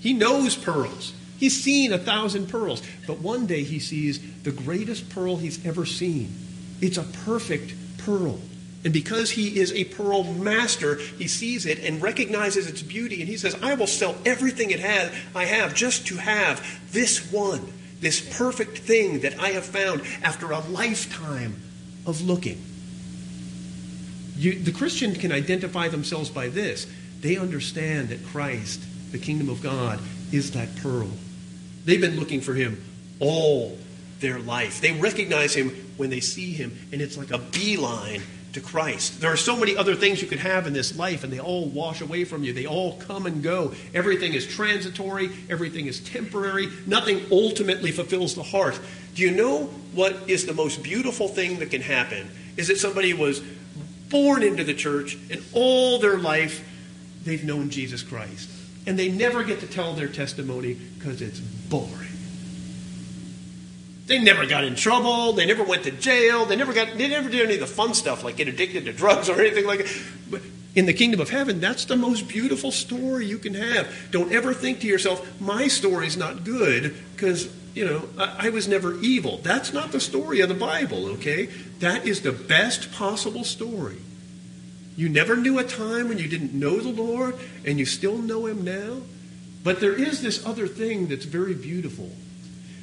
He 0.00 0.12
knows 0.12 0.56
pearls. 0.56 1.12
He's 1.38 1.60
seen 1.60 1.92
a 1.92 1.98
thousand 1.98 2.48
pearls. 2.48 2.82
But 3.06 3.18
one 3.18 3.46
day 3.46 3.64
he 3.64 3.80
sees 3.80 4.20
the 4.42 4.52
greatest 4.52 5.10
pearl 5.10 5.36
he's 5.36 5.64
ever 5.66 5.84
seen. 5.84 6.32
It's 6.80 6.98
a 6.98 7.02
perfect 7.02 7.74
pearl. 7.98 8.40
And 8.84 8.92
because 8.92 9.30
he 9.30 9.60
is 9.60 9.72
a 9.72 9.84
pearl 9.84 10.24
master, 10.24 10.96
he 10.96 11.28
sees 11.28 11.66
it 11.66 11.78
and 11.78 12.02
recognizes 12.02 12.66
its 12.66 12.82
beauty. 12.82 13.20
And 13.20 13.28
he 13.28 13.36
says, 13.36 13.56
I 13.62 13.74
will 13.74 13.86
sell 13.86 14.16
everything 14.26 14.70
it 14.70 14.80
has, 14.80 15.12
I 15.34 15.44
have 15.44 15.74
just 15.74 16.06
to 16.08 16.16
have 16.16 16.66
this 16.92 17.30
one, 17.32 17.72
this 18.00 18.20
perfect 18.36 18.78
thing 18.78 19.20
that 19.20 19.38
I 19.38 19.50
have 19.50 19.64
found 19.64 20.02
after 20.22 20.50
a 20.50 20.58
lifetime 20.58 21.60
of 22.06 22.22
looking. 22.22 22.60
You, 24.36 24.58
the 24.58 24.72
Christian 24.72 25.14
can 25.14 25.30
identify 25.30 25.88
themselves 25.88 26.28
by 26.28 26.48
this. 26.48 26.88
They 27.20 27.36
understand 27.36 28.08
that 28.08 28.24
Christ, 28.26 28.82
the 29.12 29.18
kingdom 29.18 29.48
of 29.48 29.62
God, 29.62 30.00
is 30.32 30.50
that 30.52 30.74
pearl. 30.76 31.10
They've 31.84 32.00
been 32.00 32.18
looking 32.18 32.40
for 32.40 32.54
him 32.54 32.82
all 33.20 33.78
their 34.18 34.40
life. 34.40 34.80
They 34.80 34.92
recognize 34.92 35.54
him 35.54 35.70
when 35.96 36.10
they 36.10 36.18
see 36.18 36.52
him, 36.52 36.76
and 36.92 37.00
it's 37.00 37.16
like 37.16 37.30
a 37.30 37.38
beeline 37.38 38.22
to 38.52 38.60
Christ. 38.60 39.20
There 39.20 39.32
are 39.32 39.36
so 39.36 39.56
many 39.56 39.76
other 39.76 39.94
things 39.94 40.20
you 40.20 40.28
could 40.28 40.38
have 40.38 40.66
in 40.66 40.72
this 40.72 40.96
life, 40.96 41.24
and 41.24 41.32
they 41.32 41.40
all 41.40 41.66
wash 41.66 42.00
away 42.00 42.24
from 42.24 42.44
you. 42.44 42.52
They 42.52 42.66
all 42.66 42.96
come 42.96 43.26
and 43.26 43.42
go. 43.42 43.72
Everything 43.94 44.34
is 44.34 44.46
transitory, 44.46 45.30
everything 45.48 45.86
is 45.86 46.00
temporary. 46.00 46.68
Nothing 46.86 47.24
ultimately 47.30 47.90
fulfills 47.90 48.34
the 48.34 48.42
heart. 48.42 48.78
Do 49.14 49.22
you 49.22 49.30
know 49.30 49.64
what 49.92 50.28
is 50.28 50.46
the 50.46 50.54
most 50.54 50.82
beautiful 50.82 51.28
thing 51.28 51.58
that 51.60 51.70
can 51.70 51.82
happen? 51.82 52.30
Is 52.56 52.68
that 52.68 52.78
somebody 52.78 53.14
was 53.14 53.42
born 54.12 54.42
into 54.42 54.62
the 54.62 54.74
church, 54.74 55.16
and 55.30 55.42
all 55.54 55.98
their 55.98 56.18
life 56.18 56.62
they've 57.24 57.44
known 57.44 57.70
Jesus 57.70 58.02
Christ. 58.02 58.50
And 58.86 58.98
they 58.98 59.10
never 59.10 59.42
get 59.42 59.60
to 59.60 59.66
tell 59.66 59.94
their 59.94 60.08
testimony 60.08 60.74
because 60.74 61.22
it's 61.22 61.40
boring. 61.40 62.11
They 64.06 64.18
never 64.18 64.46
got 64.46 64.64
in 64.64 64.74
trouble. 64.74 65.32
They 65.32 65.46
never 65.46 65.62
went 65.62 65.84
to 65.84 65.90
jail. 65.90 66.44
They 66.44 66.56
never 66.56 66.72
got. 66.72 66.98
They 66.98 67.08
never 67.08 67.28
did 67.28 67.44
any 67.44 67.54
of 67.54 67.60
the 67.60 67.66
fun 67.66 67.94
stuff 67.94 68.24
like 68.24 68.36
get 68.36 68.48
addicted 68.48 68.84
to 68.86 68.92
drugs 68.92 69.28
or 69.28 69.40
anything 69.40 69.66
like 69.66 69.80
that. 69.80 70.02
But 70.30 70.42
in 70.74 70.86
the 70.86 70.92
kingdom 70.92 71.20
of 71.20 71.30
heaven, 71.30 71.60
that's 71.60 71.84
the 71.84 71.96
most 71.96 72.28
beautiful 72.28 72.72
story 72.72 73.26
you 73.26 73.38
can 73.38 73.54
have. 73.54 73.92
Don't 74.10 74.32
ever 74.32 74.52
think 74.52 74.80
to 74.80 74.86
yourself, 74.86 75.40
"My 75.40 75.68
story's 75.68 76.16
not 76.16 76.44
good 76.44 76.96
because 77.14 77.48
you 77.74 77.84
know 77.84 78.08
I, 78.18 78.46
I 78.46 78.48
was 78.50 78.66
never 78.66 78.98
evil." 79.00 79.38
That's 79.38 79.72
not 79.72 79.92
the 79.92 80.00
story 80.00 80.40
of 80.40 80.48
the 80.48 80.54
Bible. 80.56 81.06
Okay, 81.10 81.46
that 81.78 82.04
is 82.04 82.22
the 82.22 82.32
best 82.32 82.90
possible 82.92 83.44
story. 83.44 83.98
You 84.96 85.08
never 85.08 85.36
knew 85.36 85.58
a 85.58 85.64
time 85.64 86.08
when 86.08 86.18
you 86.18 86.28
didn't 86.28 86.52
know 86.52 86.80
the 86.80 86.90
Lord, 86.90 87.36
and 87.64 87.78
you 87.78 87.86
still 87.86 88.18
know 88.18 88.46
Him 88.46 88.64
now. 88.64 89.02
But 89.62 89.78
there 89.78 89.94
is 89.94 90.22
this 90.22 90.44
other 90.44 90.66
thing 90.66 91.06
that's 91.06 91.24
very 91.24 91.54
beautiful 91.54 92.10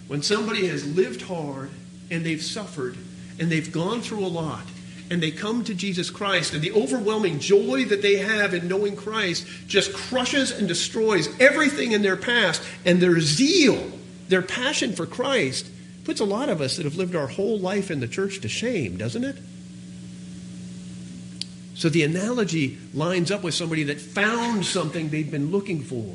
when 0.09 0.23
somebody 0.23 0.67
has 0.67 0.95
lived 0.95 1.21
hard 1.21 1.69
and 2.09 2.25
they've 2.25 2.41
suffered 2.41 2.97
and 3.39 3.51
they've 3.51 3.71
gone 3.71 4.01
through 4.01 4.25
a 4.25 4.27
lot 4.27 4.63
and 5.11 5.21
they 5.21 5.29
come 5.29 5.63
to 5.63 5.73
Jesus 5.73 6.09
Christ, 6.09 6.53
and 6.53 6.61
the 6.61 6.71
overwhelming 6.71 7.39
joy 7.39 7.85
that 7.85 8.01
they 8.01 8.17
have 8.17 8.53
in 8.53 8.67
knowing 8.67 8.95
Christ 8.95 9.45
just 9.67 9.93
crushes 9.93 10.51
and 10.51 10.67
destroys 10.67 11.27
everything 11.39 11.93
in 11.93 12.03
their 12.03 12.15
past, 12.15 12.61
and 12.85 12.99
their 12.99 13.19
zeal, 13.19 13.91
their 14.27 14.43
passion 14.43 14.93
for 14.93 15.07
Christ, 15.07 15.67
puts 16.03 16.19
a 16.19 16.25
lot 16.25 16.49
of 16.49 16.61
us 16.61 16.77
that 16.77 16.85
have 16.85 16.95
lived 16.95 17.15
our 17.15 17.25
whole 17.25 17.57
life 17.57 17.89
in 17.89 17.99
the 17.99 18.07
church 18.07 18.41
to 18.41 18.47
shame, 18.47 18.97
doesn't 18.97 19.23
it? 19.23 19.35
So 21.73 21.89
the 21.89 22.03
analogy 22.03 22.77
lines 22.93 23.31
up 23.31 23.41
with 23.41 23.55
somebody 23.55 23.83
that 23.85 23.99
found 23.99 24.63
something 24.63 25.09
they'd 25.09 25.31
been 25.31 25.49
looking 25.49 25.81
for. 25.81 26.13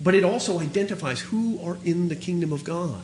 But 0.00 0.14
it 0.14 0.24
also 0.24 0.58
identifies 0.60 1.20
who 1.20 1.60
are 1.62 1.78
in 1.84 2.08
the 2.08 2.16
kingdom 2.16 2.52
of 2.52 2.64
God. 2.64 3.02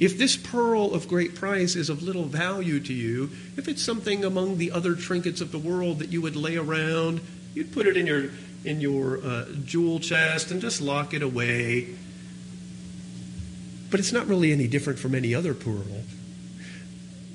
If 0.00 0.16
this 0.16 0.36
pearl 0.36 0.94
of 0.94 1.08
great 1.08 1.34
price 1.34 1.74
is 1.74 1.90
of 1.90 2.02
little 2.02 2.24
value 2.24 2.80
to 2.80 2.94
you, 2.94 3.30
if 3.56 3.66
it's 3.66 3.82
something 3.82 4.24
among 4.24 4.58
the 4.58 4.70
other 4.70 4.94
trinkets 4.94 5.40
of 5.40 5.50
the 5.50 5.58
world 5.58 5.98
that 5.98 6.10
you 6.10 6.22
would 6.22 6.36
lay 6.36 6.56
around, 6.56 7.20
you'd 7.52 7.72
put 7.72 7.86
it 7.86 7.96
in 7.96 8.06
your 8.06 8.30
in 8.64 8.80
your 8.80 9.24
uh, 9.24 9.46
jewel 9.64 10.00
chest 10.00 10.50
and 10.50 10.60
just 10.60 10.80
lock 10.80 11.14
it 11.14 11.22
away. 11.22 11.94
But 13.90 14.00
it's 14.00 14.12
not 14.12 14.26
really 14.26 14.52
any 14.52 14.66
different 14.66 14.98
from 14.98 15.14
any 15.14 15.34
other 15.34 15.54
pearl. 15.54 15.84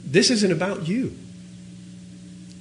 This 0.05 0.29
isn't 0.29 0.51
about 0.51 0.87
you. 0.87 1.17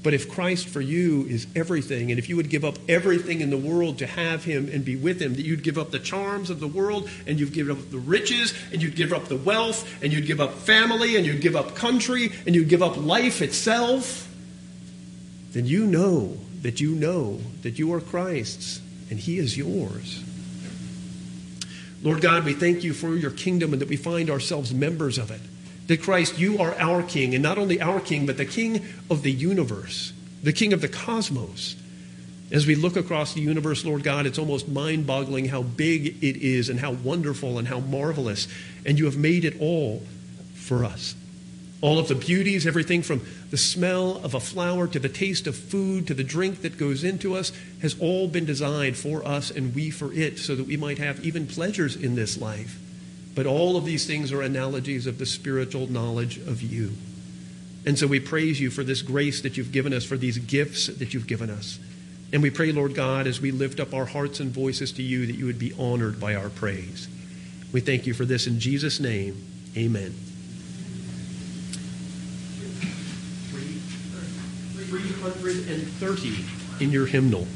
But 0.02 0.14
if 0.14 0.28
Christ 0.28 0.68
for 0.68 0.80
you 0.80 1.26
is 1.28 1.46
everything, 1.54 2.10
and 2.10 2.18
if 2.18 2.28
you 2.28 2.36
would 2.36 2.48
give 2.48 2.64
up 2.64 2.76
everything 2.88 3.40
in 3.40 3.50
the 3.50 3.56
world 3.56 3.98
to 3.98 4.06
have 4.06 4.42
him 4.44 4.68
and 4.72 4.84
be 4.84 4.96
with 4.96 5.22
him, 5.22 5.34
that 5.34 5.42
you'd 5.42 5.62
give 5.62 5.78
up 5.78 5.92
the 5.92 6.00
charms 6.00 6.50
of 6.50 6.58
the 6.58 6.66
world, 6.66 7.08
and 7.26 7.38
you'd 7.38 7.52
give 7.52 7.70
up 7.70 7.90
the 7.90 7.98
riches, 7.98 8.52
and 8.72 8.82
you'd 8.82 8.96
give 8.96 9.12
up 9.12 9.26
the 9.26 9.36
wealth, 9.36 10.02
and 10.02 10.12
you'd 10.12 10.26
give 10.26 10.40
up 10.40 10.54
family, 10.54 11.16
and 11.16 11.24
you'd 11.24 11.40
give 11.40 11.54
up 11.54 11.76
country, 11.76 12.32
and 12.46 12.54
you'd 12.54 12.68
give 12.68 12.82
up 12.82 12.96
life 12.96 13.42
itself, 13.42 14.28
then 15.52 15.66
you 15.66 15.86
know 15.86 16.36
that 16.62 16.80
you 16.80 16.94
know 16.94 17.40
that 17.62 17.78
you 17.78 17.92
are 17.92 18.00
Christ's, 18.00 18.80
and 19.08 19.20
he 19.20 19.38
is 19.38 19.56
yours. 19.56 20.24
Lord 22.02 22.20
God, 22.20 22.44
we 22.44 22.54
thank 22.54 22.82
you 22.82 22.92
for 22.92 23.14
your 23.14 23.30
kingdom 23.30 23.72
and 23.72 23.80
that 23.80 23.88
we 23.88 23.96
find 23.96 24.30
ourselves 24.30 24.74
members 24.74 25.18
of 25.18 25.30
it. 25.30 25.40
That 25.92 26.00
Christ, 26.00 26.38
you 26.38 26.56
are 26.56 26.74
our 26.78 27.02
King, 27.02 27.34
and 27.34 27.42
not 27.42 27.58
only 27.58 27.78
our 27.78 28.00
King, 28.00 28.24
but 28.24 28.38
the 28.38 28.46
King 28.46 28.82
of 29.10 29.22
the 29.22 29.30
universe, 29.30 30.14
the 30.42 30.54
King 30.54 30.72
of 30.72 30.80
the 30.80 30.88
cosmos. 30.88 31.76
As 32.50 32.66
we 32.66 32.76
look 32.76 32.96
across 32.96 33.34
the 33.34 33.42
universe, 33.42 33.84
Lord 33.84 34.02
God, 34.02 34.24
it's 34.24 34.38
almost 34.38 34.68
mind 34.68 35.06
boggling 35.06 35.44
how 35.44 35.60
big 35.60 36.24
it 36.24 36.36
is 36.36 36.70
and 36.70 36.80
how 36.80 36.92
wonderful 36.92 37.58
and 37.58 37.68
how 37.68 37.80
marvelous. 37.80 38.48
And 38.86 38.98
you 38.98 39.04
have 39.04 39.18
made 39.18 39.44
it 39.44 39.60
all 39.60 40.02
for 40.54 40.82
us. 40.82 41.14
All 41.82 41.98
of 41.98 42.08
the 42.08 42.14
beauties, 42.14 42.66
everything 42.66 43.02
from 43.02 43.20
the 43.50 43.58
smell 43.58 44.16
of 44.24 44.32
a 44.32 44.40
flower 44.40 44.88
to 44.88 44.98
the 44.98 45.10
taste 45.10 45.46
of 45.46 45.54
food 45.54 46.06
to 46.06 46.14
the 46.14 46.24
drink 46.24 46.62
that 46.62 46.78
goes 46.78 47.04
into 47.04 47.36
us, 47.36 47.52
has 47.82 48.00
all 48.00 48.28
been 48.28 48.46
designed 48.46 48.96
for 48.96 49.22
us 49.28 49.50
and 49.50 49.74
we 49.74 49.90
for 49.90 50.10
it 50.14 50.38
so 50.38 50.56
that 50.56 50.66
we 50.66 50.78
might 50.78 50.96
have 50.96 51.22
even 51.22 51.46
pleasures 51.46 51.96
in 51.96 52.14
this 52.14 52.40
life. 52.40 52.78
But 53.34 53.46
all 53.46 53.76
of 53.76 53.84
these 53.84 54.06
things 54.06 54.32
are 54.32 54.42
analogies 54.42 55.06
of 55.06 55.18
the 55.18 55.26
spiritual 55.26 55.86
knowledge 55.90 56.38
of 56.38 56.62
you. 56.62 56.92
And 57.84 57.98
so 57.98 58.06
we 58.06 58.20
praise 58.20 58.60
you 58.60 58.70
for 58.70 58.84
this 58.84 59.02
grace 59.02 59.40
that 59.42 59.56
you've 59.56 59.72
given 59.72 59.92
us, 59.92 60.04
for 60.04 60.16
these 60.16 60.38
gifts 60.38 60.86
that 60.86 61.14
you've 61.14 61.26
given 61.26 61.50
us. 61.50 61.78
And 62.32 62.42
we 62.42 62.50
pray, 62.50 62.72
Lord 62.72 62.94
God, 62.94 63.26
as 63.26 63.40
we 63.40 63.50
lift 63.50 63.80
up 63.80 63.92
our 63.92 64.06
hearts 64.06 64.40
and 64.40 64.50
voices 64.50 64.92
to 64.92 65.02
you, 65.02 65.26
that 65.26 65.34
you 65.34 65.46
would 65.46 65.58
be 65.58 65.72
honored 65.78 66.20
by 66.20 66.34
our 66.34 66.48
praise. 66.48 67.08
We 67.72 67.80
thank 67.80 68.06
you 68.06 68.14
for 68.14 68.24
this 68.24 68.46
in 68.46 68.60
Jesus' 68.60 69.00
name. 69.00 69.44
Amen. 69.76 70.14
330 75.42 76.84
in 76.84 76.90
your 76.90 77.06
hymnal. 77.06 77.46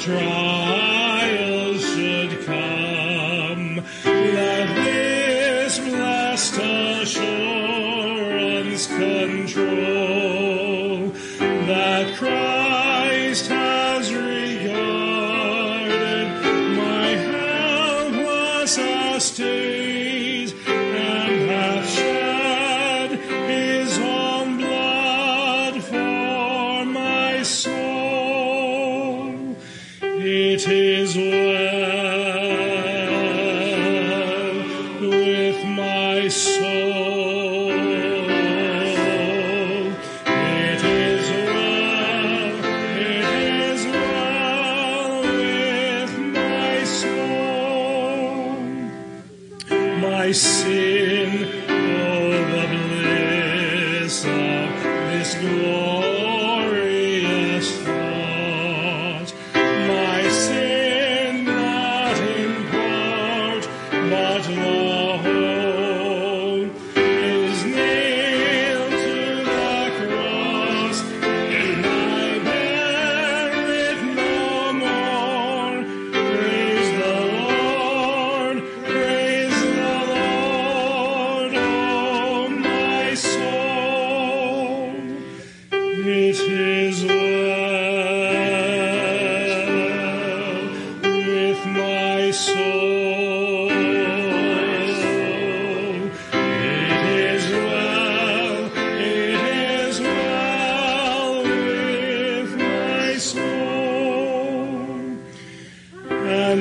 It 0.00 0.49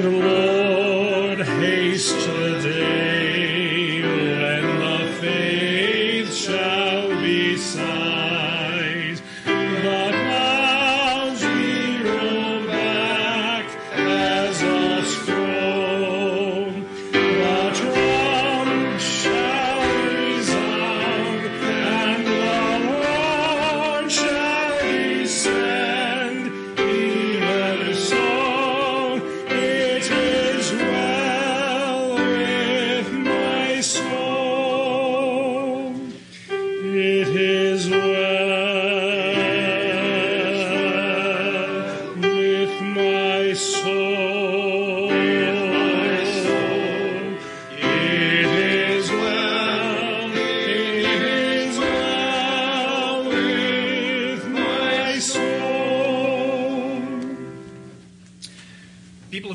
and 0.05 0.38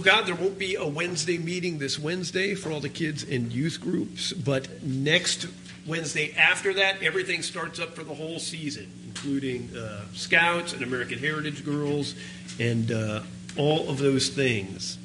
God, 0.05 0.27
there 0.27 0.35
won't 0.35 0.59
be 0.59 0.75
a 0.75 0.87
Wednesday 0.87 1.39
meeting 1.39 1.79
this 1.79 1.99
Wednesday 1.99 2.55
for 2.55 2.71
all 2.71 2.81
the 2.81 2.91
kids 2.91 3.23
and 3.23 3.51
youth 3.51 3.81
groups, 3.81 4.35
but 4.35 4.83
next 4.83 5.47
Wednesday 5.87 6.35
after 6.37 6.75
that, 6.75 7.03
everything 7.03 7.41
starts 7.41 7.81
up 7.81 7.97
for 7.97 8.05
the 8.05 8.13
whole 8.13 8.39
season, 8.39 8.87
including 9.07 9.75
uh, 9.75 10.03
Scouts 10.13 10.75
and 10.75 10.83
American 10.83 11.19
Heritage 11.19 11.65
Girls 11.65 12.15
and 12.61 12.93
uh, 12.93 13.23
all 13.57 13.89
of 13.89 13.97
those 13.97 14.29
things. 14.29 14.99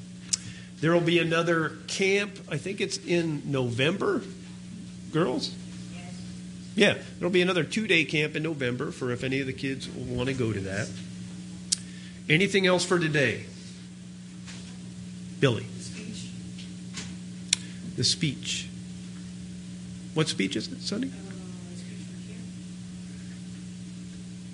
There 0.82 0.92
will 0.92 1.00
be 1.00 1.20
another 1.20 1.78
camp, 1.88 2.38
I 2.52 2.58
think 2.58 2.82
it's 2.82 2.98
in 2.98 3.50
November, 3.50 4.22
girls? 5.14 5.56
Yeah, 6.76 6.98
there'll 7.20 7.32
be 7.32 7.42
another 7.42 7.64
two 7.64 7.88
day 7.88 8.04
camp 8.04 8.36
in 8.36 8.44
November 8.44 8.92
for 8.92 9.14
if 9.14 9.24
any 9.24 9.40
of 9.40 9.48
the 9.48 9.54
kids 9.54 9.88
want 9.88 10.28
to 10.28 10.36
go 10.36 10.52
to 10.52 10.60
that. 10.60 10.90
Anything 12.28 12.68
else 12.68 12.84
for 12.84 13.00
today? 13.00 13.46
Billy. 15.40 15.66
The 17.96 18.04
speech. 18.04 18.68
What 20.14 20.28
speech 20.28 20.56
is 20.56 20.72
it, 20.72 20.82
Sonny? 20.82 21.12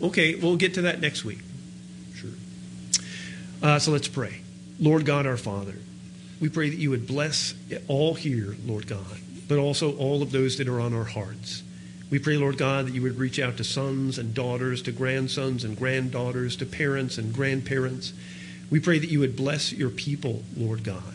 Okay, 0.01 0.35
we'll 0.35 0.57
get 0.57 0.73
to 0.75 0.83
that 0.83 0.99
next 0.99 1.23
week. 1.23 1.39
Sure. 2.15 2.29
Uh, 3.63 3.79
so 3.79 3.91
let's 3.91 4.07
pray. 4.07 4.41
Lord 4.79 5.05
God, 5.05 5.25
our 5.25 5.37
Father, 5.37 5.75
we 6.39 6.49
pray 6.49 6.69
that 6.69 6.77
you 6.77 6.89
would 6.89 7.07
bless 7.07 7.55
all 7.87 8.13
here, 8.13 8.55
Lord 8.65 8.87
God, 8.87 9.17
but 9.47 9.57
also 9.57 9.95
all 9.97 10.21
of 10.21 10.31
those 10.31 10.57
that 10.57 10.67
are 10.67 10.81
on 10.81 10.93
our 10.93 11.05
hearts. 11.05 11.63
We 12.09 12.19
pray, 12.19 12.37
Lord 12.37 12.57
God, 12.57 12.87
that 12.87 12.93
you 12.93 13.01
would 13.01 13.17
reach 13.17 13.39
out 13.39 13.57
to 13.57 13.63
sons 13.63 14.19
and 14.19 14.33
daughters, 14.33 14.81
to 14.83 14.91
grandsons 14.91 15.63
and 15.63 15.77
granddaughters, 15.77 16.55
to 16.57 16.65
parents 16.65 17.17
and 17.17 17.33
grandparents. 17.33 18.13
We 18.69 18.79
pray 18.79 18.99
that 18.99 19.09
you 19.09 19.19
would 19.19 19.35
bless 19.35 19.71
your 19.71 19.89
people, 19.89 20.43
Lord 20.55 20.83
God. 20.83 21.13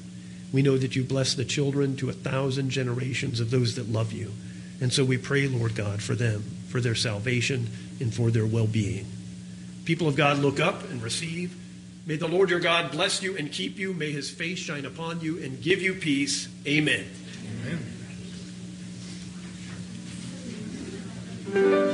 We 0.52 0.62
know 0.62 0.78
that 0.78 0.96
you 0.96 1.04
bless 1.04 1.34
the 1.34 1.44
children 1.44 1.96
to 1.96 2.10
a 2.10 2.12
thousand 2.12 2.70
generations 2.70 3.40
of 3.40 3.50
those 3.50 3.76
that 3.76 3.88
love 3.88 4.12
you. 4.12 4.32
And 4.80 4.92
so 4.92 5.04
we 5.04 5.18
pray, 5.18 5.46
Lord 5.46 5.74
God, 5.74 6.02
for 6.02 6.14
them, 6.14 6.42
for 6.68 6.80
their 6.80 6.94
salvation, 6.94 7.68
and 8.00 8.12
for 8.12 8.30
their 8.30 8.46
well 8.46 8.66
being. 8.66 9.06
People 9.84 10.08
of 10.08 10.16
God, 10.16 10.38
look 10.38 10.58
up 10.60 10.88
and 10.90 11.02
receive. 11.02 11.56
May 12.06 12.16
the 12.16 12.28
Lord 12.28 12.50
your 12.50 12.60
God 12.60 12.90
bless 12.90 13.22
you 13.22 13.36
and 13.36 13.52
keep 13.52 13.78
you. 13.78 13.92
May 13.92 14.10
his 14.10 14.30
face 14.30 14.58
shine 14.58 14.86
upon 14.86 15.20
you 15.20 15.42
and 15.42 15.60
give 15.62 15.82
you 15.82 15.94
peace. 15.94 16.48
Amen. 16.66 17.06
Amen. 21.54 21.89